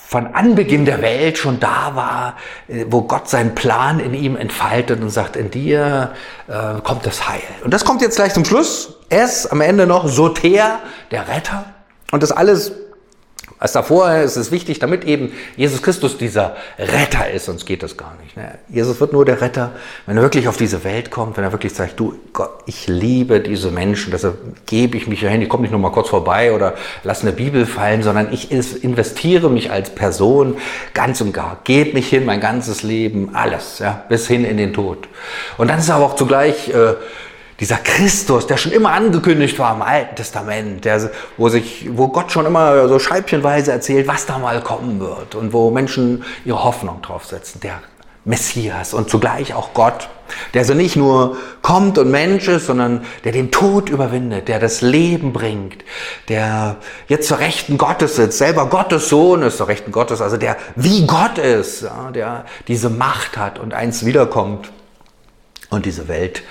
von 0.08 0.28
Anbeginn 0.28 0.86
der 0.86 1.02
Welt 1.02 1.38
schon 1.38 1.60
da 1.60 1.92
war, 1.94 2.38
äh, 2.70 2.86
wo 2.90 3.02
Gott 3.02 3.30
seinen 3.30 3.56
Plan 3.56 4.00
in 4.00 4.14
ihm 4.14 4.38
entfaltet 4.38 5.02
und 5.02 5.10
sagt, 5.10 5.36
in 5.36 5.52
dir 5.52 6.14
äh, 6.48 6.80
kommt 6.82 7.06
das 7.06 7.28
Heil. 7.28 7.42
Und 7.66 7.74
das 7.74 7.84
kommt 7.84 8.02
jetzt 8.02 8.16
gleich 8.16 8.34
zum 8.34 8.46
Schluss. 8.46 9.00
Es 9.10 9.46
am 9.48 9.60
Ende 9.60 9.86
noch 9.86 10.08
Soter, 10.08 10.80
der 11.12 11.28
Retter. 11.28 11.66
Und 12.12 12.24
das 12.24 12.32
alles 12.32 12.72
als 13.60 13.72
davor 13.72 14.14
ist 14.18 14.36
es 14.36 14.52
wichtig, 14.52 14.78
damit 14.78 15.04
eben 15.04 15.32
Jesus 15.56 15.82
Christus 15.82 16.18
dieser 16.18 16.56
Retter 16.78 17.32
ist, 17.32 17.46
sonst 17.46 17.66
geht 17.66 17.82
das 17.82 17.98
gar 17.98 18.16
nicht. 18.24 18.38
Ne? 18.38 18.60
Jesus 18.70 19.00
wird 19.00 19.14
nur 19.14 19.26
der 19.26 19.42
Retter, 19.42 19.72
wenn 20.06 20.16
er 20.16 20.22
wirklich 20.22 20.48
auf 20.48 20.58
diese 20.58 20.84
Welt 20.84 21.10
kommt, 21.10 21.38
wenn 21.38 21.44
er 21.44 21.52
wirklich 21.52 21.74
sagt, 21.74 22.00
du, 22.00 22.16
Gott, 22.34 22.52
ich 22.68 22.88
liebe 22.88 23.40
diese 23.40 23.72
Menschen, 23.72 24.12
deshalb 24.12 24.38
gebe 24.68 24.96
ich 24.96 25.08
mich 25.08 25.22
hin, 25.22 25.42
ich 25.42 25.50
komme 25.50 25.64
nicht 25.64 25.72
nur 25.72 25.80
mal 25.80 25.92
kurz 25.92 26.10
vorbei 26.10 26.54
oder 26.54 26.76
lasse 27.04 27.24
eine 27.24 27.32
Bibel 27.32 27.66
fallen, 27.66 28.04
sondern 28.04 28.32
ich 28.32 28.52
investiere 28.52 29.50
mich 29.50 29.72
als 29.72 29.90
Person 29.90 30.58
ganz 30.94 31.20
und 31.22 31.34
gar, 31.34 31.60
gebe 31.64 31.94
mich 31.94 32.10
hin, 32.10 32.26
mein 32.26 32.40
ganzes 32.40 32.84
Leben, 32.84 33.32
alles, 33.34 33.80
ja, 33.80 34.06
bis 34.08 34.28
hin 34.28 34.46
in 34.46 34.58
den 34.58 34.74
Tod. 34.74 35.08
Und 35.58 35.70
dann 35.70 35.80
ist 35.80 35.90
er 35.90 35.96
aber 35.96 36.06
auch 36.06 36.16
zugleich 36.16 36.70
äh, 36.70 36.94
dieser 37.60 37.78
Christus, 37.78 38.46
der 38.48 38.58
schon 38.58 38.72
immer 38.72 38.92
angekündigt 38.92 39.58
war 39.58 39.74
im 39.76 39.82
Alten 39.82 40.16
Testament, 40.16 40.86
der, 40.86 41.10
wo, 41.38 41.50
sich, 41.50 41.88
wo 41.92 42.08
Gott 42.10 42.32
schon 42.32 42.46
immer 42.46 42.88
so 42.88 43.00
scheibchenweise 43.00 43.72
erzählt, 43.72 44.08
was 44.08 44.26
da 44.26 44.38
mal 44.38 44.62
kommen 44.62 45.00
wird 45.00 45.34
und 45.36 45.54
wo 45.54 45.72
Menschen 45.72 46.24
ihre 46.46 46.64
Hoffnung 46.64 47.02
drauf 47.02 47.26
setzen, 47.26 47.60
der 47.62 47.82
Messias 48.26 48.94
und 48.94 49.10
zugleich 49.10 49.54
auch 49.54 49.74
Gott, 49.74 50.10
der 50.54 50.66
so 50.66 50.74
nicht 50.74 50.98
nur 50.98 51.38
kommt 51.62 51.98
und 51.98 52.12
Mensch 52.12 52.48
ist, 52.50 52.68
sondern 52.68 53.06
der 53.24 53.32
den 53.32 53.52
Tod 53.52 53.90
überwindet, 53.90 54.50
der 54.50 54.60
das 54.60 54.82
Leben 54.82 55.32
bringt, 55.32 55.86
der 56.28 56.76
jetzt 57.08 57.30
zur 57.30 57.40
Rechten 57.40 57.78
Gottes 57.78 58.18
sitzt, 58.18 58.38
selber 58.38 58.68
Gottes 58.68 59.08
Sohn 59.10 59.42
ist, 59.44 59.58
zur 59.58 59.70
Rechten 59.70 59.94
Gottes, 59.94 60.22
also 60.22 60.36
der 60.36 60.58
wie 60.76 61.08
Gott 61.08 61.38
ist, 61.38 61.84
ja, 61.84 62.12
der 62.12 62.46
diese 62.68 62.90
Macht 62.90 63.38
hat 63.38 63.58
und 63.58 63.74
eins 63.74 64.06
wiederkommt 64.06 64.72
und 65.70 65.86
diese 65.86 66.10
Welt 66.10 66.40
äh, 66.40 66.44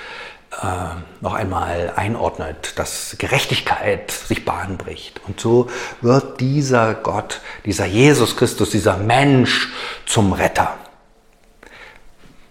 noch 1.20 1.34
einmal 1.34 1.92
einordnet, 1.96 2.78
dass 2.78 3.16
Gerechtigkeit 3.18 4.10
sich 4.10 4.44
Bahn 4.44 4.78
bricht. 4.78 5.20
Und 5.26 5.38
so 5.38 5.68
wird 6.00 6.40
dieser 6.40 6.94
Gott, 6.94 7.40
dieser 7.64 7.84
Jesus 7.84 8.36
Christus, 8.36 8.70
dieser 8.70 8.96
Mensch 8.96 9.70
zum 10.06 10.32
Retter. 10.32 10.74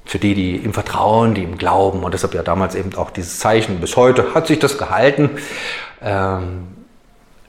Für 0.06 0.20
die, 0.20 0.36
die 0.36 0.58
ihm 0.58 0.74
vertrauen, 0.74 1.34
die 1.34 1.42
ihm 1.42 1.58
glauben. 1.58 2.04
Und 2.04 2.14
deshalb 2.14 2.36
ja 2.36 2.44
damals 2.44 2.76
eben 2.76 2.94
auch 2.96 3.10
dieses 3.10 3.40
Zeichen. 3.40 3.80
Bis 3.82 3.96
heute 3.96 4.36
hat 4.36 4.46
sich 4.46 4.60
das 4.60 4.78
gehalten. 4.78 5.32
Ähm, 6.02 6.68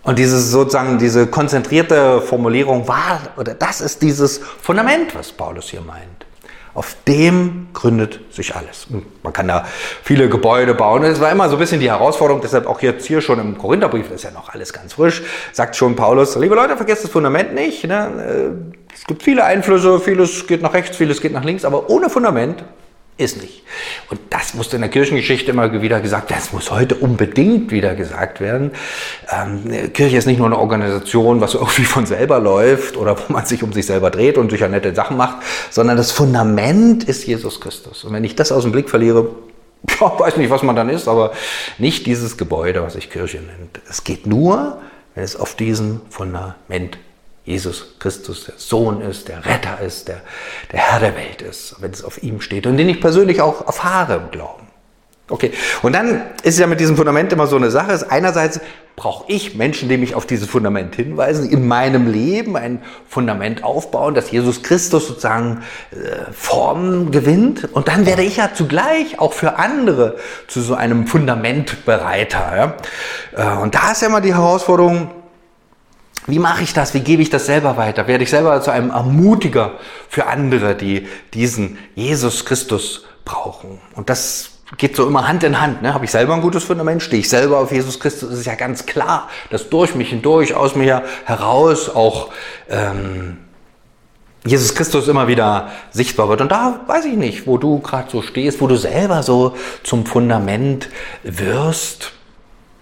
und 0.04 0.18
diese 0.18 0.40
sozusagen, 0.40 0.98
diese 0.98 1.26
konzentrierte 1.26 2.22
Formulierung 2.22 2.88
war, 2.88 3.20
oder 3.36 3.54
das 3.54 3.80
ist 3.82 4.00
dieses 4.00 4.38
Fundament, 4.38 5.14
was 5.14 5.32
Paulus 5.32 5.68
hier 5.68 5.82
meint. 5.82 6.24
Auf 6.76 6.94
dem 7.08 7.68
gründet 7.72 8.20
sich 8.30 8.54
alles. 8.54 8.86
Man 9.22 9.32
kann 9.32 9.48
da 9.48 9.64
viele 10.02 10.28
Gebäude 10.28 10.74
bauen. 10.74 11.04
Es 11.04 11.22
war 11.22 11.32
immer 11.32 11.48
so 11.48 11.56
ein 11.56 11.58
bisschen 11.58 11.80
die 11.80 11.90
Herausforderung, 11.90 12.42
deshalb 12.42 12.66
auch 12.66 12.82
jetzt 12.82 13.06
hier 13.06 13.22
schon 13.22 13.40
im 13.40 13.56
Korintherbrief, 13.56 14.10
ist 14.10 14.24
ja 14.24 14.30
noch 14.30 14.50
alles 14.50 14.74
ganz 14.74 14.92
frisch, 14.92 15.22
sagt 15.52 15.74
schon 15.74 15.96
Paulus, 15.96 16.36
liebe 16.36 16.54
Leute, 16.54 16.76
vergesst 16.76 17.04
das 17.04 17.10
Fundament 17.10 17.54
nicht. 17.54 17.84
Ne? 17.84 18.58
Es 18.94 19.04
gibt 19.06 19.22
viele 19.22 19.44
Einflüsse, 19.44 19.98
vieles 20.00 20.46
geht 20.46 20.60
nach 20.60 20.74
rechts, 20.74 20.98
vieles 20.98 21.22
geht 21.22 21.32
nach 21.32 21.44
links, 21.44 21.64
aber 21.64 21.88
ohne 21.88 22.10
Fundament 22.10 22.62
ist 23.18 23.40
nicht. 23.40 23.62
Und 24.10 24.20
das 24.30 24.54
musste 24.54 24.76
in 24.76 24.82
der 24.82 24.90
Kirchengeschichte 24.90 25.50
immer 25.50 25.80
wieder 25.80 26.00
gesagt 26.00 26.28
werden. 26.30 26.40
Das 26.40 26.52
muss 26.52 26.70
heute 26.70 26.96
unbedingt 26.96 27.70
wieder 27.70 27.94
gesagt 27.94 28.40
werden. 28.40 28.72
Ähm, 29.30 29.92
Kirche 29.92 30.18
ist 30.18 30.26
nicht 30.26 30.38
nur 30.38 30.46
eine 30.46 30.58
Organisation, 30.58 31.40
was 31.40 31.54
irgendwie 31.54 31.84
von 31.84 32.04
selber 32.04 32.38
läuft 32.38 32.96
oder 32.96 33.16
wo 33.18 33.32
man 33.32 33.46
sich 33.46 33.62
um 33.62 33.72
sich 33.72 33.86
selber 33.86 34.10
dreht 34.10 34.36
und 34.36 34.50
sicher 34.50 34.68
nette 34.68 34.94
Sachen 34.94 35.16
macht, 35.16 35.38
sondern 35.70 35.96
das 35.96 36.12
Fundament 36.12 37.04
ist 37.04 37.26
Jesus 37.26 37.60
Christus. 37.60 38.04
Und 38.04 38.12
wenn 38.12 38.24
ich 38.24 38.36
das 38.36 38.52
aus 38.52 38.64
dem 38.64 38.72
Blick 38.72 38.90
verliere, 38.90 39.30
ja, 40.00 40.18
weiß 40.18 40.36
nicht, 40.36 40.50
was 40.50 40.62
man 40.62 40.76
dann 40.76 40.90
ist, 40.90 41.08
aber 41.08 41.32
nicht 41.78 42.06
dieses 42.06 42.36
Gebäude, 42.36 42.82
was 42.82 42.94
sich 42.94 43.10
Kirche 43.10 43.38
nennt. 43.38 43.80
Es 43.88 44.04
geht 44.04 44.26
nur, 44.26 44.78
wenn 45.14 45.24
es 45.24 45.36
auf 45.36 45.54
diesem 45.54 46.02
Fundament 46.10 46.98
Jesus 47.46 47.94
Christus 48.00 48.44
der 48.46 48.56
Sohn 48.58 49.00
ist, 49.00 49.28
der 49.28 49.46
Retter 49.46 49.80
ist, 49.80 50.08
der, 50.08 50.20
der 50.72 50.80
Herr 50.80 51.00
der 51.00 51.14
Welt 51.14 51.42
ist, 51.42 51.76
wenn 51.80 51.92
es 51.92 52.02
auf 52.02 52.22
ihm 52.22 52.40
steht 52.40 52.66
und 52.66 52.76
den 52.76 52.88
ich 52.88 53.00
persönlich 53.00 53.40
auch 53.40 53.64
erfahre 53.66 54.16
im 54.16 54.30
Glauben. 54.32 54.66
Okay, 55.28 55.52
und 55.82 55.92
dann 55.92 56.22
ist 56.44 56.58
ja 56.58 56.68
mit 56.68 56.78
diesem 56.78 56.96
Fundament 56.96 57.32
immer 57.32 57.48
so 57.48 57.56
eine 57.56 57.70
Sache. 57.70 58.06
Einerseits 58.10 58.60
brauche 58.94 59.24
ich 59.26 59.56
Menschen, 59.56 59.88
die 59.88 59.96
mich 59.96 60.14
auf 60.14 60.24
dieses 60.24 60.48
Fundament 60.48 60.94
hinweisen, 60.94 61.50
in 61.50 61.66
meinem 61.66 62.10
Leben 62.10 62.56
ein 62.56 62.80
Fundament 63.08 63.64
aufbauen, 63.64 64.14
dass 64.14 64.30
Jesus 64.30 64.62
Christus 64.62 65.08
sozusagen 65.08 65.64
äh, 65.90 66.32
Form 66.32 67.10
gewinnt. 67.10 67.68
Und 67.72 67.88
dann 67.88 68.06
werde 68.06 68.22
ich 68.22 68.36
ja 68.36 68.50
zugleich 68.54 69.18
auch 69.18 69.32
für 69.32 69.58
andere 69.58 70.16
zu 70.46 70.60
so 70.62 70.74
einem 70.74 71.08
Fundamentbereiter. 71.08 72.76
Ja? 73.36 73.56
Äh, 73.56 73.62
und 73.62 73.74
da 73.74 73.92
ist 73.92 74.02
ja 74.02 74.08
immer 74.08 74.20
die 74.20 74.34
Herausforderung, 74.34 75.10
wie 76.26 76.38
mache 76.38 76.64
ich 76.64 76.72
das? 76.72 76.94
Wie 76.94 77.00
gebe 77.00 77.22
ich 77.22 77.30
das 77.30 77.46
selber 77.46 77.76
weiter? 77.76 78.06
Werde 78.06 78.24
ich 78.24 78.30
selber 78.30 78.60
zu 78.60 78.70
einem 78.70 78.90
Ermutiger 78.90 79.72
für 80.08 80.26
andere, 80.26 80.74
die 80.74 81.06
diesen 81.34 81.78
Jesus 81.94 82.44
Christus 82.44 83.04
brauchen? 83.24 83.80
Und 83.94 84.10
das 84.10 84.50
geht 84.76 84.96
so 84.96 85.06
immer 85.06 85.28
Hand 85.28 85.44
in 85.44 85.60
Hand. 85.60 85.82
Ne? 85.82 85.94
Habe 85.94 86.04
ich 86.04 86.10
selber 86.10 86.34
ein 86.34 86.40
gutes 86.40 86.64
Fundament? 86.64 87.02
Stehe 87.02 87.20
ich 87.20 87.28
selber 87.28 87.58
auf 87.58 87.70
Jesus 87.70 88.00
Christus? 88.00 88.32
Es 88.32 88.40
ist 88.40 88.46
ja 88.46 88.56
ganz 88.56 88.86
klar, 88.86 89.28
dass 89.50 89.68
durch 89.68 89.94
mich 89.94 90.10
hindurch, 90.10 90.54
aus 90.54 90.74
mir 90.74 91.04
heraus 91.24 91.88
auch 91.88 92.30
ähm, 92.68 93.38
Jesus 94.44 94.74
Christus 94.74 95.06
immer 95.08 95.28
wieder 95.28 95.70
sichtbar 95.90 96.28
wird. 96.28 96.40
Und 96.40 96.50
da 96.50 96.80
weiß 96.86 97.04
ich 97.04 97.16
nicht, 97.16 97.46
wo 97.46 97.58
du 97.58 97.80
gerade 97.80 98.10
so 98.10 98.22
stehst, 98.22 98.60
wo 98.60 98.66
du 98.66 98.76
selber 98.76 99.22
so 99.22 99.56
zum 99.84 100.06
Fundament 100.06 100.88
wirst 101.22 102.12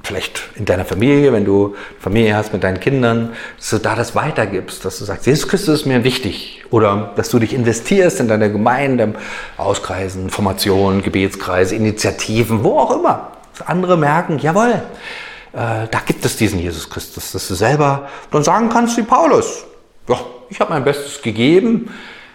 vielleicht 0.04 0.42
in 0.54 0.64
deiner 0.64 0.84
Familie, 0.84 1.32
wenn 1.32 1.44
du 1.44 1.75
Familie 1.99 2.37
hast 2.37 2.52
mit 2.52 2.62
deinen 2.62 2.78
Kindern, 2.78 3.34
dass 3.56 3.70
du 3.70 3.78
da 3.78 3.94
das 3.94 4.14
weitergibst, 4.14 4.84
dass 4.84 4.99
du 4.99 5.04
sagst, 5.04 5.26
Jesus 5.26 5.49
Christus 5.49 5.80
ist 5.80 5.87
mir 5.87 6.04
wichtig. 6.04 6.62
Oder 6.70 7.12
dass 7.16 7.30
du 7.30 7.38
dich 7.38 7.54
investierst 7.54 8.20
in 8.20 8.28
deine 8.28 8.52
Gemeinde, 8.52 9.14
Auskreisen, 9.56 10.30
Formationen, 10.30 11.02
Gebetskreise, 11.02 11.75
Initiativen, 11.75 12.64
wo 12.64 12.78
auch 12.78 12.99
immer. 12.99 13.32
Dass 13.56 13.66
andere 13.66 13.96
merken, 13.96 14.38
jawohl, 14.38 14.82
äh, 15.52 15.88
da 15.90 16.00
gibt 16.04 16.25
es 16.25 16.37
diesen 16.37 16.58
Jesus 16.58 16.90
Christus, 16.90 17.32
dass 17.32 17.49
du 17.49 17.54
selber 17.54 18.08
dann 18.30 18.42
sagen 18.42 18.68
kannst 18.68 18.96
wie 18.96 19.02
Paulus, 19.02 19.64
ja, 20.08 20.18
ich 20.50 20.61
habe 20.61 20.73
mein 20.73 20.84
Bestes 20.84 21.23
gegeben, 21.23 21.90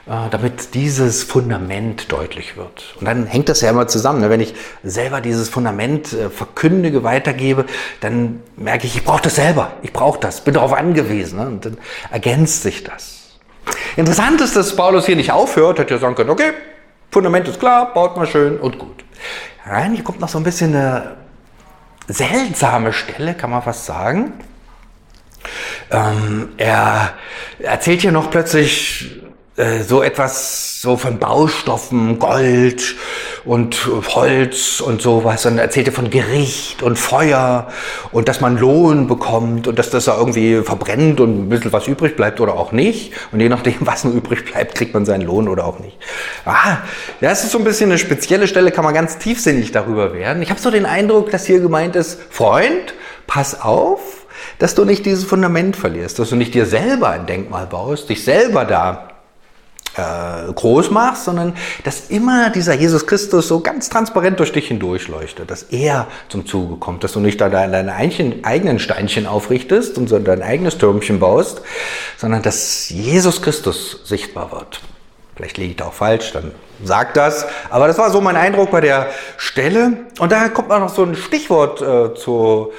damit 0.09 0.73
dieses 0.73 1.23
Fundament 1.23 2.11
deutlich 2.11 2.57
wird. 2.57 2.95
Und 2.99 3.05
dann 3.05 3.27
hängt 3.27 3.47
das 3.47 3.61
ja 3.61 3.69
immer 3.69 3.87
zusammen. 3.87 4.21
Ne? 4.21 4.29
Wenn 4.31 4.39
ich 4.39 4.55
selber 4.83 5.21
dieses 5.21 5.49
Fundament 5.49 6.13
äh, 6.13 6.29
verkündige, 6.29 7.03
weitergebe, 7.03 7.65
dann 8.01 8.41
merke 8.55 8.87
ich, 8.87 8.95
ich 8.95 9.03
brauche 9.03 9.21
das 9.21 9.35
selber. 9.35 9.73
Ich 9.83 9.93
brauche 9.93 10.19
das, 10.19 10.43
bin 10.43 10.55
darauf 10.55 10.73
angewiesen. 10.73 11.37
Ne? 11.39 11.47
Und 11.47 11.65
dann 11.65 11.77
ergänzt 12.09 12.63
sich 12.63 12.83
das. 12.83 13.37
Interessant 13.97 14.41
ist, 14.41 14.55
dass 14.55 14.75
Paulus 14.75 15.05
hier 15.05 15.15
nicht 15.15 15.31
aufhört, 15.31 15.77
hätte 15.77 15.93
ja 15.93 15.99
sagen 15.99 16.15
können, 16.15 16.31
okay, 16.31 16.53
Fundament 17.11 17.47
ist 17.47 17.59
klar, 17.59 17.93
baut 17.93 18.17
mal 18.17 18.25
schön 18.25 18.57
und 18.59 18.79
gut. 18.79 19.03
Nein, 19.67 19.93
hier 19.93 20.03
kommt 20.03 20.19
noch 20.19 20.29
so 20.29 20.39
ein 20.39 20.43
bisschen 20.43 20.75
eine 20.75 21.17
seltsame 22.07 22.93
Stelle, 22.93 23.35
kann 23.35 23.51
man 23.51 23.61
fast 23.61 23.85
sagen. 23.85 24.33
Ähm, 25.91 26.49
er 26.57 27.13
erzählt 27.59 28.01
hier 28.01 28.11
noch 28.11 28.31
plötzlich 28.31 29.18
äh, 29.59 29.83
so 29.83 30.01
etwas 30.01 30.81
so 30.81 30.95
von 30.95 31.19
Baustoffen, 31.19 32.17
Gold 32.17 32.95
und 33.43 33.89
Holz 34.15 34.79
und 34.79 35.01
sowas 35.01 35.45
und 35.45 35.57
erzählte 35.57 35.91
von 35.91 36.09
Gericht 36.09 36.81
und 36.81 36.97
Feuer 36.97 37.67
und 38.13 38.29
dass 38.29 38.39
man 38.39 38.57
Lohn 38.57 39.07
bekommt 39.07 39.67
und 39.67 39.77
dass 39.77 39.89
das 39.89 40.05
da 40.05 40.17
irgendwie 40.17 40.61
verbrennt 40.61 41.19
und 41.19 41.47
ein 41.47 41.49
bisschen 41.49 41.73
was 41.73 41.87
übrig 41.87 42.15
bleibt 42.15 42.39
oder 42.39 42.53
auch 42.53 42.71
nicht. 42.71 43.11
Und 43.33 43.41
je 43.41 43.49
nachdem, 43.49 43.75
was 43.81 44.05
nur 44.05 44.13
übrig 44.13 44.49
bleibt, 44.49 44.75
kriegt 44.75 44.93
man 44.93 45.03
seinen 45.03 45.23
Lohn 45.23 45.49
oder 45.49 45.65
auch 45.65 45.79
nicht. 45.79 45.97
Ah, 46.45 46.77
ja, 47.19 47.29
es 47.29 47.43
ist 47.43 47.51
so 47.51 47.57
ein 47.57 47.65
bisschen 47.65 47.89
eine 47.89 47.99
spezielle 47.99 48.47
Stelle, 48.47 48.71
kann 48.71 48.85
man 48.85 48.93
ganz 48.93 49.17
tiefsinnig 49.17 49.73
darüber 49.73 50.13
werden. 50.13 50.41
Ich 50.41 50.51
habe 50.51 50.61
so 50.61 50.71
den 50.71 50.85
Eindruck, 50.85 51.31
dass 51.31 51.45
hier 51.45 51.59
gemeint 51.59 51.97
ist, 51.97 52.17
Freund, 52.29 52.93
pass 53.27 53.59
auf, 53.59 53.99
dass 54.57 54.73
du 54.73 54.85
nicht 54.85 55.05
dieses 55.05 55.25
Fundament 55.25 55.75
verlierst, 55.75 56.17
dass 56.17 56.29
du 56.29 56.37
nicht 56.37 56.53
dir 56.53 56.65
selber 56.65 57.09
ein 57.09 57.25
Denkmal 57.25 57.67
baust, 57.67 58.07
dich 58.07 58.23
selber 58.23 58.63
da 58.63 59.08
äh, 59.99 60.53
groß 60.53 60.91
machst, 60.91 61.25
sondern 61.25 61.53
dass 61.83 62.09
immer 62.09 62.49
dieser 62.49 62.73
Jesus 62.73 63.05
Christus 63.05 63.47
so 63.47 63.59
ganz 63.59 63.89
transparent 63.89 64.39
durch 64.39 64.51
dich 64.51 64.67
hindurch 64.67 65.07
leuchtet, 65.07 65.51
dass 65.51 65.63
er 65.63 66.07
zum 66.29 66.45
Zuge 66.45 66.77
kommt, 66.77 67.03
dass 67.03 67.13
du 67.13 67.19
nicht 67.19 67.39
da 67.41 67.49
deine 67.49 67.93
eigenen 67.93 68.79
Steinchen 68.79 69.25
aufrichtest 69.25 69.97
und 69.97 70.07
so 70.07 70.19
dein 70.19 70.41
eigenes 70.41 70.77
Türmchen 70.77 71.19
baust, 71.19 71.61
sondern 72.17 72.41
dass 72.41 72.89
Jesus 72.89 73.41
Christus 73.41 74.01
sichtbar 74.05 74.51
wird. 74.51 74.81
Vielleicht 75.35 75.57
liege 75.57 75.71
ich 75.71 75.77
da 75.77 75.85
auch 75.85 75.93
falsch, 75.93 76.33
dann 76.33 76.51
sag 76.83 77.13
das. 77.13 77.45
Aber 77.69 77.87
das 77.87 77.97
war 77.97 78.11
so 78.11 78.19
mein 78.19 78.35
Eindruck 78.35 78.71
bei 78.71 78.81
der 78.81 79.07
Stelle. 79.37 79.93
Und 80.19 80.33
da 80.33 80.49
kommt 80.49 80.67
noch 80.67 80.89
so 80.89 81.03
ein 81.03 81.15
Stichwort 81.15 81.81
äh, 81.81 82.13
zu, 82.13 82.73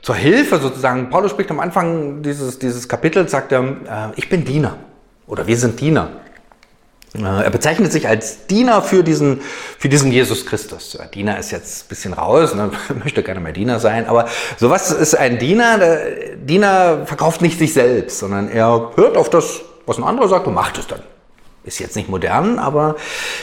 zur 0.00 0.14
Hilfe 0.16 0.58
sozusagen. 0.58 1.10
Paulus 1.10 1.30
spricht 1.30 1.52
am 1.52 1.60
Anfang 1.60 2.22
dieses, 2.22 2.58
dieses 2.58 2.88
Kapitels, 2.88 3.30
sagt 3.30 3.52
er, 3.52 3.62
äh, 3.62 4.12
ich 4.16 4.28
bin 4.28 4.44
Diener. 4.44 4.78
Oder 5.28 5.46
wir 5.46 5.56
sind 5.56 5.78
Diener. 5.78 6.08
Er 7.14 7.50
bezeichnet 7.50 7.92
sich 7.92 8.08
als 8.08 8.46
Diener 8.46 8.80
für 8.80 9.04
diesen, 9.04 9.42
für 9.78 9.90
diesen 9.90 10.10
Jesus 10.10 10.46
Christus. 10.46 10.98
Diener 11.12 11.38
ist 11.38 11.50
jetzt 11.50 11.84
ein 11.84 11.88
bisschen 11.88 12.12
raus, 12.14 12.54
ne? 12.54 12.70
möchte 13.04 13.22
gerne 13.22 13.40
mehr 13.40 13.52
Diener 13.52 13.80
sein, 13.80 14.06
aber 14.06 14.28
so 14.56 14.70
was 14.70 14.90
ist 14.90 15.14
ein 15.14 15.38
Diener? 15.38 15.76
Der 15.76 16.36
Diener 16.36 17.04
verkauft 17.04 17.42
nicht 17.42 17.58
sich 17.58 17.74
selbst, 17.74 18.18
sondern 18.18 18.48
er 18.48 18.92
hört 18.96 19.18
auf 19.18 19.28
das, 19.28 19.60
was 19.84 19.98
ein 19.98 20.04
anderer 20.04 20.28
sagt 20.28 20.46
und 20.46 20.54
macht 20.54 20.78
es 20.78 20.86
dann. 20.86 21.00
Ist 21.64 21.80
jetzt 21.80 21.96
nicht 21.96 22.08
modern, 22.08 22.58
aber 22.58 22.96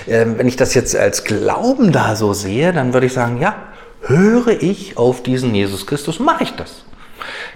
äh, 0.08 0.26
wenn 0.26 0.48
ich 0.48 0.56
das 0.56 0.74
jetzt 0.74 0.96
als 0.96 1.24
Glauben 1.24 1.92
da 1.92 2.16
so 2.16 2.34
sehe, 2.34 2.74
dann 2.74 2.94
würde 2.94 3.06
ich 3.06 3.14
sagen, 3.14 3.40
ja, 3.40 3.56
höre 4.02 4.62
ich 4.62 4.98
auf 4.98 5.22
diesen 5.22 5.54
Jesus 5.54 5.86
Christus, 5.86 6.20
mache 6.20 6.44
ich 6.44 6.56
das. 6.56 6.86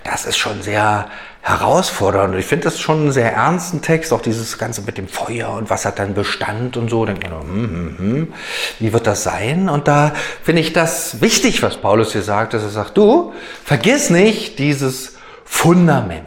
Das 0.04 0.26
ist 0.26 0.38
schon 0.38 0.62
sehr 0.62 1.08
herausfordernd. 1.44 2.36
Ich 2.36 2.46
finde 2.46 2.64
das 2.64 2.80
schon 2.80 3.02
einen 3.02 3.12
sehr 3.12 3.34
ernsten 3.34 3.82
Text, 3.82 4.14
auch 4.14 4.22
dieses 4.22 4.58
Ganze 4.58 4.82
mit 4.82 4.98
dem 4.98 5.10
Feuer 5.10 5.50
und 5.50 5.70
was 5.70 5.84
hat 5.84 6.00
dann 6.00 6.14
Bestand 6.14 6.78
und 6.78 6.90
so. 6.90 7.06
Denkt 7.06 7.30
man, 7.30 7.42
hm, 7.42 7.50
hm, 7.50 7.98
hm, 7.98 8.34
wie 8.80 8.94
wird 8.94 9.06
das 9.06 9.24
sein? 9.24 9.68
Und 9.68 9.90
da 9.90 10.14
finde 10.42 10.62
ich 10.62 10.72
das 10.72 11.20
wichtig, 11.22 11.62
was 11.62 11.76
Paulus 11.78 12.14
hier 12.14 12.24
sagt, 12.24 12.54
dass 12.54 12.64
er 12.64 12.70
sagt, 12.70 12.98
du, 12.98 13.34
vergiss 13.66 14.10
nicht 14.10 14.58
dieses 14.58 15.18
Fundament. 15.44 16.24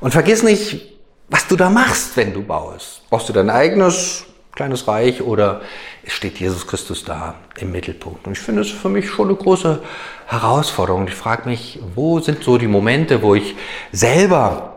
Und 0.00 0.10
vergiss 0.10 0.42
nicht, 0.42 0.82
was 1.28 1.46
du 1.46 1.54
da 1.54 1.70
machst, 1.70 2.16
wenn 2.16 2.34
du 2.34 2.42
baust. 2.42 3.02
Brauchst 3.10 3.28
du 3.28 3.32
dein 3.32 3.50
eigenes 3.50 4.24
kleines 4.54 4.86
Reich 4.86 5.22
oder 5.22 5.62
steht 6.06 6.38
Jesus 6.38 6.66
Christus 6.66 7.04
da 7.04 7.34
im 7.58 7.72
Mittelpunkt? 7.72 8.26
Und 8.26 8.32
ich 8.32 8.38
finde 8.38 8.62
es 8.62 8.70
für 8.70 8.88
mich 8.88 9.08
schon 9.08 9.28
eine 9.28 9.36
große 9.36 9.80
Herausforderung. 10.26 11.06
Ich 11.08 11.14
frage 11.14 11.48
mich, 11.48 11.80
wo 11.94 12.20
sind 12.20 12.44
so 12.44 12.58
die 12.58 12.68
Momente, 12.68 13.22
wo 13.22 13.34
ich 13.34 13.56
selber 13.92 14.74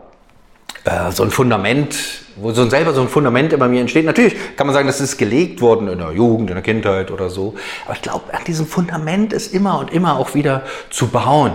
äh, 0.84 1.10
so 1.12 1.22
ein 1.22 1.30
Fundament, 1.30 1.96
wo 2.36 2.52
so 2.52 2.62
ein, 2.62 2.70
selber 2.70 2.92
so 2.92 3.00
ein 3.00 3.08
Fundament 3.08 3.56
bei 3.58 3.68
mir 3.68 3.80
entsteht. 3.80 4.04
Natürlich 4.04 4.34
kann 4.56 4.66
man 4.66 4.74
sagen, 4.74 4.86
das 4.86 5.00
ist 5.00 5.16
gelegt 5.18 5.60
worden 5.60 5.88
in 5.88 5.98
der 5.98 6.12
Jugend, 6.12 6.50
in 6.50 6.56
der 6.56 6.62
Kindheit 6.62 7.10
oder 7.10 7.30
so. 7.30 7.54
Aber 7.84 7.94
ich 7.94 8.02
glaube, 8.02 8.32
an 8.32 8.44
diesem 8.44 8.66
Fundament 8.66 9.32
ist 9.32 9.52
immer 9.54 9.78
und 9.78 9.92
immer 9.92 10.18
auch 10.18 10.34
wieder 10.34 10.62
zu 10.90 11.08
bauen. 11.08 11.52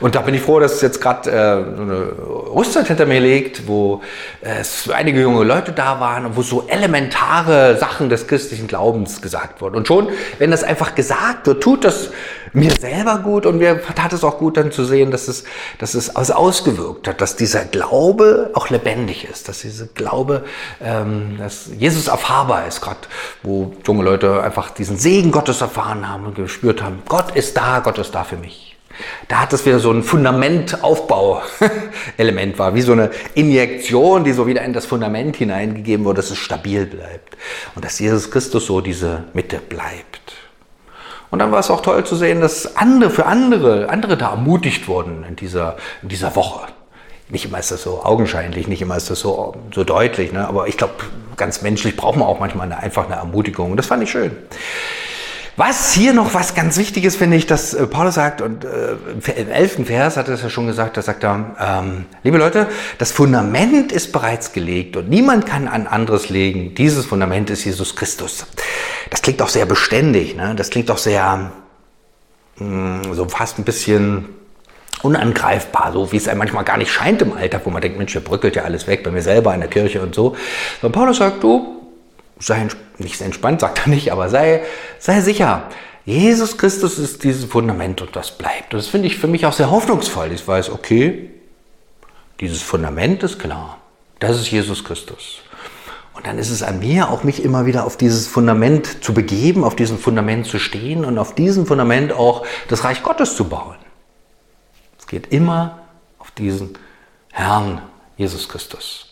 Und 0.00 0.14
da 0.14 0.20
bin 0.20 0.34
ich 0.34 0.42
froh, 0.42 0.60
dass 0.60 0.74
es 0.74 0.80
jetzt 0.80 1.00
gerade 1.00 1.30
äh, 1.30 1.76
so 1.76 1.82
eine 1.82 2.12
Rüstzeit 2.54 2.88
hinter 2.88 3.06
mir 3.06 3.20
liegt, 3.20 3.66
wo 3.66 4.02
äh, 4.42 4.60
es 4.60 4.90
einige 4.90 5.20
junge 5.20 5.44
Leute 5.44 5.72
da 5.72 6.00
waren 6.00 6.26
und 6.26 6.36
wo 6.36 6.42
so 6.42 6.66
elementare 6.68 7.76
Sachen 7.78 8.08
des 8.08 8.26
christlichen 8.26 8.66
Glaubens 8.66 9.22
gesagt 9.22 9.60
wurden. 9.60 9.76
Und 9.76 9.88
schon, 9.88 10.08
wenn 10.38 10.50
das 10.50 10.64
einfach 10.64 10.94
gesagt 10.94 11.46
wird, 11.46 11.62
tut 11.62 11.84
das 11.84 12.10
mir 12.52 12.70
selber 12.70 13.18
gut 13.18 13.46
und 13.46 13.58
mir 13.58 13.80
tat 13.94 14.12
es 14.12 14.24
auch 14.24 14.38
gut 14.38 14.56
dann 14.56 14.72
zu 14.72 14.84
sehen, 14.84 15.10
dass 15.10 15.28
es, 15.28 15.44
dass 15.78 15.94
es 15.94 16.14
ausgewirkt 16.14 17.08
hat, 17.08 17.20
dass 17.20 17.36
dieser 17.36 17.64
Glaube 17.64 18.50
auch 18.54 18.68
lebendig 18.68 19.28
ist, 19.28 19.48
dass 19.48 19.60
dieser 19.60 19.86
Glaube, 19.86 20.44
ähm, 20.82 21.36
dass 21.38 21.70
Jesus 21.78 22.08
erfahrbar 22.08 22.66
ist, 22.66 22.80
gerade 22.80 23.00
wo 23.42 23.72
junge 23.86 24.04
Leute 24.04 24.42
einfach 24.42 24.70
diesen 24.70 24.98
Segen 24.98 25.32
Gottes 25.32 25.60
erfahren 25.60 26.08
haben 26.08 26.26
und 26.26 26.34
gespürt 26.34 26.82
haben, 26.82 27.02
Gott 27.08 27.34
ist 27.34 27.56
da, 27.56 27.80
Gott 27.80 27.98
ist 27.98 28.14
da 28.14 28.24
für 28.24 28.36
mich. 28.36 28.71
Da 29.28 29.42
hat 29.42 29.52
es 29.52 29.66
wieder 29.66 29.78
so 29.78 29.90
ein 29.90 30.02
Fundamentaufbau-Element 30.02 32.58
war, 32.58 32.74
wie 32.74 32.80
so 32.82 32.92
eine 32.92 33.10
Injektion, 33.34 34.24
die 34.24 34.32
so 34.32 34.46
wieder 34.46 34.62
in 34.62 34.72
das 34.72 34.86
Fundament 34.86 35.36
hineingegeben 35.36 36.04
wurde, 36.04 36.16
dass 36.16 36.30
es 36.30 36.38
stabil 36.38 36.86
bleibt. 36.86 37.36
Und 37.74 37.84
dass 37.84 37.98
Jesus 37.98 38.30
Christus 38.30 38.66
so 38.66 38.80
diese 38.80 39.24
Mitte 39.32 39.58
bleibt. 39.58 40.20
Und 41.30 41.38
dann 41.38 41.50
war 41.50 41.60
es 41.60 41.70
auch 41.70 41.80
toll 41.80 42.04
zu 42.04 42.14
sehen, 42.14 42.42
dass 42.42 42.76
andere, 42.76 43.08
für 43.08 43.24
andere, 43.24 43.88
andere 43.88 44.18
da 44.18 44.32
ermutigt 44.32 44.86
wurden 44.86 45.24
in 45.26 45.34
dieser, 45.34 45.78
in 46.02 46.10
dieser 46.10 46.36
Woche. 46.36 46.66
Nicht 47.30 47.46
immer 47.46 47.58
ist 47.58 47.70
das 47.70 47.82
so 47.82 48.04
augenscheinlich, 48.04 48.68
nicht 48.68 48.82
immer 48.82 48.98
ist 48.98 49.08
das 49.08 49.20
so, 49.20 49.54
so 49.74 49.84
deutlich, 49.84 50.32
ne? 50.32 50.46
aber 50.46 50.68
ich 50.68 50.76
glaube, 50.76 50.92
ganz 51.38 51.62
menschlich 51.62 51.96
braucht 51.96 52.18
man 52.18 52.28
auch 52.28 52.38
manchmal 52.38 52.66
eine, 52.66 52.76
einfach 52.76 53.06
eine 53.06 53.14
Ermutigung. 53.14 53.70
Und 53.70 53.78
das 53.78 53.86
fand 53.86 54.02
ich 54.02 54.10
schön. 54.10 54.36
Was 55.56 55.92
hier 55.92 56.14
noch 56.14 56.32
was 56.32 56.54
ganz 56.54 56.78
Wichtiges 56.78 57.16
finde 57.16 57.36
ich, 57.36 57.46
dass 57.46 57.74
äh, 57.74 57.86
Paulus 57.86 58.14
sagt, 58.14 58.40
und 58.40 58.64
äh, 58.64 58.92
im 59.36 59.50
elften 59.50 59.84
Vers 59.84 60.16
hat 60.16 60.28
er 60.28 60.34
es 60.34 60.42
ja 60.42 60.48
schon 60.48 60.66
gesagt, 60.66 60.96
da 60.96 61.02
sagt 61.02 61.24
er, 61.24 61.54
ähm, 61.60 62.06
liebe 62.22 62.38
Leute, 62.38 62.68
das 62.96 63.12
Fundament 63.12 63.92
ist 63.92 64.12
bereits 64.12 64.52
gelegt 64.52 64.96
und 64.96 65.10
niemand 65.10 65.44
kann 65.44 65.68
ein 65.68 65.86
anderes 65.86 66.30
legen. 66.30 66.74
Dieses 66.74 67.04
Fundament 67.04 67.50
ist 67.50 67.64
Jesus 67.64 67.94
Christus. 67.96 68.46
Das 69.10 69.20
klingt 69.20 69.42
auch 69.42 69.50
sehr 69.50 69.66
beständig, 69.66 70.36
ne? 70.36 70.54
das 70.56 70.70
klingt 70.70 70.90
auch 70.90 70.98
sehr, 70.98 71.52
mh, 72.56 72.66
mm, 72.66 73.14
so 73.14 73.28
fast 73.28 73.58
ein 73.58 73.64
bisschen 73.64 74.30
unangreifbar, 75.02 75.92
so 75.92 76.12
wie 76.12 76.16
es 76.16 76.28
einem 76.28 76.38
manchmal 76.38 76.64
gar 76.64 76.78
nicht 76.78 76.90
scheint 76.90 77.20
im 77.20 77.34
Alltag, 77.34 77.62
wo 77.64 77.70
man 77.70 77.82
denkt, 77.82 77.98
Mensch, 77.98 78.12
hier 78.12 78.22
bröckelt 78.22 78.56
ja 78.56 78.62
alles 78.62 78.86
weg, 78.86 79.02
bei 79.02 79.10
mir 79.10 79.22
selber 79.22 79.52
in 79.52 79.60
der 79.60 79.68
Kirche 79.68 80.00
und 80.00 80.14
so. 80.14 80.34
Und 80.80 80.92
Paulus 80.92 81.18
sagt, 81.18 81.42
du, 81.42 81.81
sei 82.42 82.68
nicht 82.98 83.20
entspannt, 83.20 83.60
sagt 83.60 83.86
er 83.86 83.88
nicht, 83.88 84.12
aber 84.12 84.28
sei, 84.28 84.62
sei 84.98 85.20
sicher. 85.20 85.68
Jesus 86.04 86.58
Christus 86.58 86.98
ist 86.98 87.22
dieses 87.22 87.44
Fundament 87.44 88.00
und 88.00 88.16
das 88.16 88.36
bleibt. 88.36 88.74
Und 88.74 88.78
das 88.78 88.88
finde 88.88 89.06
ich 89.06 89.18
für 89.18 89.28
mich 89.28 89.46
auch 89.46 89.52
sehr 89.52 89.70
hoffnungsvoll. 89.70 90.32
Ich 90.32 90.46
weiß, 90.46 90.70
okay, 90.70 91.30
dieses 92.40 92.60
Fundament 92.60 93.22
ist 93.22 93.38
klar. 93.38 93.78
Das 94.18 94.36
ist 94.36 94.50
Jesus 94.50 94.84
Christus. 94.84 95.42
Und 96.14 96.26
dann 96.26 96.38
ist 96.38 96.50
es 96.50 96.62
an 96.62 96.80
mir, 96.80 97.08
auch 97.10 97.22
mich 97.22 97.42
immer 97.42 97.66
wieder 97.66 97.84
auf 97.84 97.96
dieses 97.96 98.26
Fundament 98.26 99.04
zu 99.04 99.14
begeben, 99.14 99.64
auf 99.64 99.76
diesem 99.76 99.98
Fundament 99.98 100.46
zu 100.46 100.58
stehen 100.58 101.04
und 101.04 101.18
auf 101.18 101.34
diesem 101.34 101.66
Fundament 101.66 102.12
auch 102.12 102.44
das 102.68 102.84
Reich 102.84 103.02
Gottes 103.02 103.36
zu 103.36 103.48
bauen. 103.48 103.76
Es 104.98 105.06
geht 105.06 105.28
immer 105.32 105.80
auf 106.18 106.30
diesen 106.32 106.78
Herrn 107.30 107.80
Jesus 108.16 108.48
Christus 108.48 109.11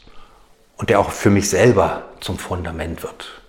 und 0.81 0.89
der 0.89 0.99
auch 0.99 1.11
für 1.11 1.29
mich 1.29 1.51
selber 1.51 2.05
zum 2.21 2.39
Fundament 2.39 3.03
wird. 3.03 3.43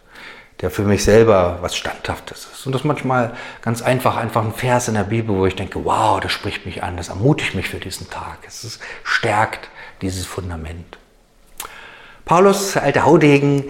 Der 0.60 0.70
für 0.70 0.82
mich 0.82 1.06
selber 1.06 1.60
was 1.62 1.78
Standhaftes 1.78 2.46
ist. 2.52 2.65
Und 2.65 2.74
das 2.74 2.84
manchmal 2.84 3.34
ganz 3.62 3.82
einfach, 3.82 4.17
einfach 4.17 4.44
ein 4.44 4.54
Vers 4.54 4.89
in 4.89 4.96
der 4.96 5.06
Bibel, 5.06 5.38
wo 5.38 5.46
ich 5.46 5.56
denke, 5.56 5.84
wow, 5.86 6.20
das 6.20 6.34
spricht 6.34 6.65
mich 6.65 6.84
an, 6.84 6.98
das 6.98 7.08
ermutigt 7.08 7.56
mich 7.56 7.70
für 7.70 7.80
diesen 7.80 8.10
Tag. 8.10 8.39
Es 8.46 8.65
ist, 8.65 8.82
stärkt 9.06 9.70
dieses 10.02 10.26
Fundament. 10.26 10.98
Paulus, 12.26 12.74
der 12.74 12.84
alte 12.84 13.06
Haudegen, 13.06 13.63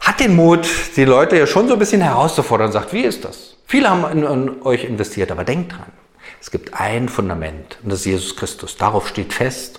hat 0.00 0.18
den 0.18 0.34
Mut, 0.34 0.68
die 0.96 1.04
Leute 1.04 1.38
ja 1.38 1.46
schon 1.46 1.68
so 1.68 1.74
ein 1.74 1.78
bisschen 1.78 2.02
herauszufordern 2.02 2.66
und 2.66 2.72
sagt, 2.72 2.92
wie 2.92 3.02
ist 3.02 3.24
das? 3.24 3.56
Viele 3.66 3.88
haben 3.88 4.04
in, 4.10 4.24
in 4.24 4.62
euch 4.62 4.82
investiert, 4.82 5.30
aber 5.30 5.44
denkt 5.44 5.72
dran. 5.72 5.92
Es 6.40 6.50
gibt 6.50 6.74
ein 6.74 7.08
Fundament 7.08 7.78
und 7.84 7.90
das 7.90 8.00
ist 8.00 8.06
Jesus 8.06 8.36
Christus. 8.36 8.76
Darauf 8.76 9.06
steht 9.06 9.32
fest 9.32 9.78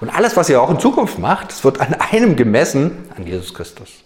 und 0.00 0.08
alles, 0.10 0.36
was 0.36 0.48
ihr 0.48 0.60
auch 0.60 0.70
in 0.70 0.80
Zukunft 0.80 1.18
macht, 1.18 1.52
es 1.52 1.64
wird 1.64 1.80
an 1.80 1.94
einem 1.94 2.36
gemessen, 2.36 3.08
an 3.16 3.26
Jesus 3.26 3.54
Christus. 3.54 4.04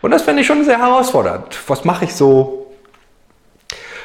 Und 0.00 0.10
das 0.10 0.22
finde 0.22 0.42
ich 0.42 0.46
schon 0.46 0.64
sehr 0.64 0.78
herausfordernd. 0.78 1.58
Was 1.66 1.84
mache 1.84 2.04
ich 2.04 2.14
so? 2.14 2.66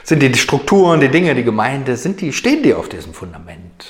Sind 0.03 0.21
die 0.21 0.33
Strukturen, 0.35 0.99
die 0.99 1.09
Dinge, 1.09 1.33
die 1.33 1.43
Gemeinde, 1.43 1.95
sind 1.95 2.19
die, 2.19 2.33
stehen 2.33 2.63
die 2.63 2.73
auf 2.73 2.89
diesem 2.89 3.13
Fundament? 3.13 3.85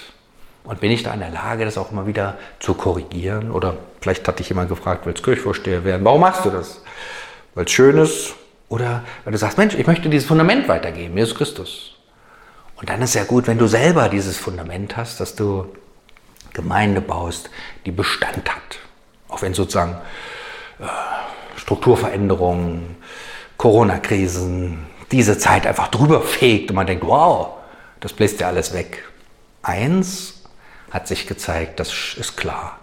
Und 0.64 0.80
bin 0.80 0.92
ich 0.92 1.04
da 1.04 1.14
in 1.14 1.20
der 1.20 1.32
Lage, 1.32 1.66
das 1.66 1.78
auch 1.78 1.92
immer 1.92 2.08
wieder 2.08 2.38
zu 2.60 2.74
korrigieren? 2.74 3.52
Oder 3.52 3.76
vielleicht 4.00 4.28
hat 4.28 4.40
dich 4.40 4.50
jemand 4.50 4.70
gefragt, 4.70 5.06
willst 5.06 5.24
Kirchvorsteher 5.24 5.84
werden? 5.84 6.06
Warum 6.06 6.22
machst 6.22 6.46
du 6.46 6.50
das? 6.50 6.82
Weil 7.56 7.66
es 7.66 7.72
schön 7.72 7.98
ist? 7.98 8.36
Oder 8.70 9.04
weil 9.24 9.32
du 9.34 9.38
sagst, 9.38 9.58
Mensch, 9.58 9.76
ich 9.76 9.88
möchte 9.88 10.10
dieses 10.10 10.28
Fundament 10.28 10.68
weitergeben, 10.68 11.18
Jesus 11.18 11.36
Christus. 11.36 11.96
Und 12.76 12.90
dann 12.90 13.02
ist 13.02 13.10
es 13.10 13.16
ja 13.16 13.24
gut, 13.24 13.48
wenn 13.48 13.58
du 13.58 13.68
selber 13.68 14.10
dieses 14.10 14.38
Fundament 14.38 14.98
hast, 14.98 15.20
dass 15.20 15.36
du 15.36 15.68
Gemeinde 16.54 17.02
baust, 17.02 17.50
die 17.86 17.92
Bestand 17.92 18.50
hat. 18.50 18.80
Auch 19.28 19.42
wenn 19.42 19.54
sozusagen 19.54 19.98
äh, 20.80 20.86
Strukturveränderungen, 21.58 22.96
Corona-Krisen, 23.58 24.86
diese 25.12 25.38
Zeit 25.38 25.68
einfach 25.68 25.90
drüber 25.90 26.22
fegt 26.22 26.70
und 26.72 26.76
man 26.76 26.88
denkt, 26.88 27.06
wow, 27.06 27.56
das 28.00 28.14
bläst 28.14 28.40
ja 28.42 28.48
alles 28.48 28.74
weg. 28.74 29.04
Eins 29.62 30.44
hat 30.92 31.08
sich 31.08 31.28
gezeigt, 31.28 31.80
das 31.80 32.16
ist 32.18 32.36
klar, 32.36 32.80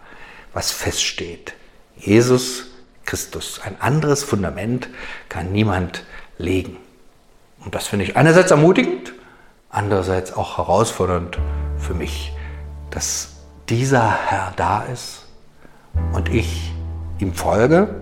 was 0.52 0.70
feststeht. 0.70 1.54
Jesus 1.96 2.66
Christus. 3.04 3.60
Ein 3.62 3.80
anderes 3.80 4.24
Fundament 4.24 4.88
kann 5.28 5.52
niemand 5.52 6.04
legen. 6.38 6.76
Und 7.64 7.74
das 7.74 7.88
finde 7.88 8.04
ich 8.04 8.16
einerseits 8.16 8.50
ermutigend, 8.50 9.12
andererseits 9.68 10.32
auch 10.32 10.58
herausfordernd 10.58 11.38
für 11.76 11.94
mich, 11.94 12.32
dass 12.90 13.39
dieser 13.70 14.10
Herr 14.26 14.52
da 14.56 14.82
ist 14.82 15.26
und 16.12 16.28
ich 16.28 16.72
ihm 17.20 17.32
folge, 17.32 17.94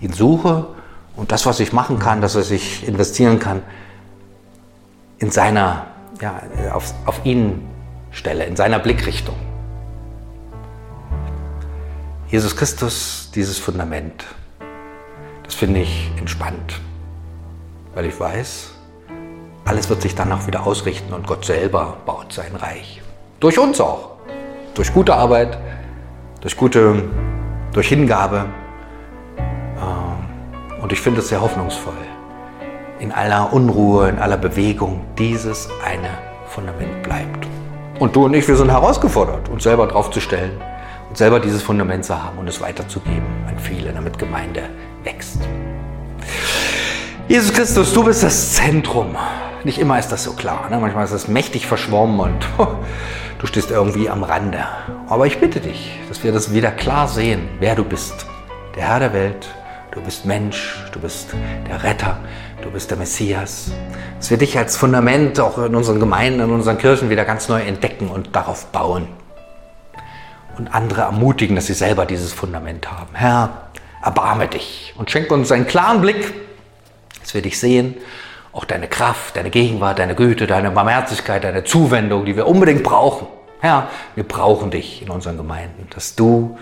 ihn 0.00 0.12
suche 0.12 0.68
und 1.16 1.32
das, 1.32 1.44
was 1.44 1.58
ich 1.58 1.72
machen 1.72 1.98
kann, 1.98 2.20
das, 2.20 2.36
was 2.36 2.50
ich 2.52 2.86
investieren 2.86 3.40
kann, 3.40 3.62
in 5.18 5.32
seiner, 5.32 5.88
ja, 6.20 6.40
auf, 6.72 6.94
auf 7.04 7.26
ihn 7.26 7.68
stelle, 8.12 8.44
in 8.44 8.54
seiner 8.54 8.78
Blickrichtung. 8.78 9.34
Jesus 12.28 12.54
Christus, 12.54 13.30
dieses 13.34 13.58
Fundament, 13.58 14.24
das 15.42 15.54
finde 15.54 15.80
ich 15.80 16.12
entspannt, 16.16 16.80
weil 17.94 18.04
ich 18.04 18.18
weiß, 18.20 18.70
alles 19.64 19.88
wird 19.88 20.02
sich 20.02 20.14
danach 20.14 20.46
wieder 20.46 20.64
ausrichten 20.64 21.12
und 21.12 21.26
Gott 21.26 21.44
selber 21.44 21.96
baut 22.06 22.32
sein 22.32 22.54
Reich. 22.54 23.02
Durch 23.40 23.58
uns 23.58 23.80
auch. 23.80 24.17
Durch 24.74 24.92
gute 24.92 25.14
Arbeit, 25.14 25.58
durch 26.40 26.56
gute, 26.56 27.02
durch 27.72 27.88
Hingabe. 27.88 28.46
Ähm, 29.38 30.82
und 30.82 30.92
ich 30.92 31.00
finde 31.00 31.20
es 31.20 31.28
sehr 31.28 31.40
hoffnungsvoll. 31.40 31.94
In 33.00 33.12
aller 33.12 33.52
Unruhe, 33.52 34.08
in 34.08 34.18
aller 34.18 34.36
Bewegung, 34.36 35.04
dieses 35.18 35.68
eine 35.84 36.10
Fundament 36.46 37.02
bleibt. 37.02 37.46
Und 37.98 38.14
du 38.14 38.24
und 38.24 38.34
ich, 38.34 38.46
wir 38.46 38.56
sind 38.56 38.70
herausgefordert, 38.70 39.48
uns 39.48 39.64
selber 39.64 39.86
draufzustellen 39.86 40.52
und 41.08 41.16
selber 41.16 41.40
dieses 41.40 41.62
Fundament 41.62 42.04
zu 42.04 42.22
haben 42.22 42.38
und 42.38 42.48
es 42.48 42.60
weiterzugeben 42.60 43.26
an 43.48 43.58
viele, 43.58 43.92
damit 43.92 44.18
Gemeinde 44.18 44.62
wächst. 45.02 45.40
Jesus 47.28 47.52
Christus, 47.52 47.92
du 47.92 48.04
bist 48.04 48.22
das 48.22 48.54
Zentrum. 48.54 49.16
Nicht 49.64 49.78
immer 49.78 49.98
ist 49.98 50.08
das 50.08 50.24
so 50.24 50.32
klar. 50.32 50.68
Ne? 50.70 50.78
Manchmal 50.78 51.04
ist 51.04 51.12
es 51.12 51.28
mächtig 51.28 51.66
verschwommen 51.66 52.20
und 52.20 52.46
du 53.38 53.46
stehst 53.46 53.70
irgendwie 53.70 54.10
am 54.10 54.22
Rande. 54.22 54.64
Aber 55.08 55.26
ich 55.26 55.38
bitte 55.38 55.60
dich, 55.60 55.98
dass 56.08 56.22
wir 56.24 56.32
das 56.32 56.52
wieder 56.52 56.70
klar 56.70 57.08
sehen, 57.08 57.48
wer 57.60 57.74
du 57.74 57.84
bist. 57.84 58.26
Der 58.74 58.88
Herr 58.88 58.98
der 59.00 59.12
Welt, 59.12 59.48
du 59.92 60.00
bist 60.00 60.24
Mensch, 60.24 60.76
du 60.92 61.00
bist 61.00 61.34
der 61.68 61.82
Retter, 61.82 62.18
du 62.62 62.70
bist 62.70 62.90
der 62.90 62.98
Messias. 62.98 63.70
Dass 64.18 64.30
wir 64.30 64.38
dich 64.38 64.58
als 64.58 64.76
Fundament 64.76 65.40
auch 65.40 65.58
in 65.58 65.74
unseren 65.74 66.00
Gemeinden, 66.00 66.40
in 66.40 66.50
unseren 66.50 66.78
Kirchen 66.78 67.10
wieder 67.10 67.24
ganz 67.24 67.48
neu 67.48 67.60
entdecken 67.62 68.08
und 68.08 68.34
darauf 68.34 68.66
bauen. 68.66 69.08
Und 70.56 70.74
andere 70.74 71.02
ermutigen, 71.02 71.54
dass 71.54 71.66
sie 71.66 71.74
selber 71.74 72.04
dieses 72.04 72.32
Fundament 72.32 72.90
haben. 72.90 73.14
Herr, 73.14 73.68
erbarme 74.02 74.48
dich 74.48 74.92
und 74.98 75.10
schenke 75.10 75.32
uns 75.34 75.52
einen 75.52 75.68
klaren 75.68 76.00
Blick, 76.00 76.34
dass 77.20 77.34
wir 77.34 77.42
dich 77.42 77.60
sehen 77.60 77.94
auch 78.52 78.64
deine 78.64 78.88
Kraft, 78.88 79.36
deine 79.36 79.50
Gegenwart, 79.50 79.98
deine 79.98 80.14
Güte, 80.14 80.46
deine 80.46 80.70
Barmherzigkeit, 80.70 81.44
deine 81.44 81.64
Zuwendung, 81.64 82.24
die 82.24 82.36
wir 82.36 82.46
unbedingt 82.46 82.82
brauchen. 82.82 83.26
Herr, 83.60 83.88
wir 84.14 84.24
brauchen 84.24 84.70
dich 84.70 85.02
in 85.02 85.10
unseren 85.10 85.36
Gemeinden, 85.36 85.88
dass 85.94 86.14
du 86.14 86.56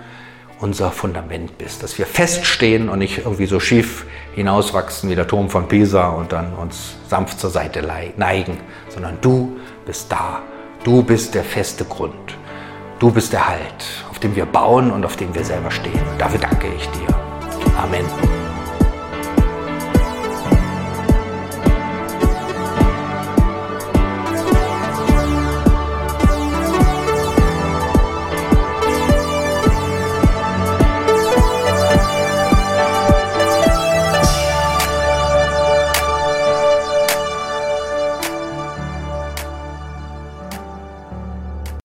unser 0.61 0.90
Fundament 0.90 1.59
bist, 1.59 1.83
dass 1.83 1.99
wir 1.99 2.07
feststehen 2.07 2.88
und 2.88 2.99
nicht 2.99 3.18
irgendwie 3.18 3.46
so 3.46 3.61
schief 3.61 4.07
hinauswachsen 4.35 5.11
wie 5.11 5.14
der 5.14 5.27
Turm 5.27 5.51
von 5.51 5.68
Pisa 5.68 6.09
und 6.09 6.33
dann 6.33 6.55
uns 6.55 6.96
sanft 7.09 7.38
zur 7.38 7.51
Seite 7.51 7.83
neigen, 8.16 8.59
sondern 8.88 9.18
du 9.20 9.59
bist 9.85 10.11
da. 10.11 10.40
Du 10.85 11.03
bist 11.03 11.35
der 11.35 11.44
feste 11.44 11.85
Grund. 11.85 12.38
Du 12.99 13.11
bist 13.11 13.33
der 13.33 13.46
Halt, 13.46 13.85
auf 14.11 14.18
dem 14.18 14.35
wir 14.35 14.46
bauen 14.46 14.90
und 14.90 15.05
auf 15.05 15.16
dem 15.16 15.35
wir 15.35 15.44
selber 15.44 15.70
stehen. 15.70 16.01
Dafür 16.18 16.40
danke 16.40 16.68
ich 16.75 16.88
dir. 16.88 17.14
Amen. 17.77 18.46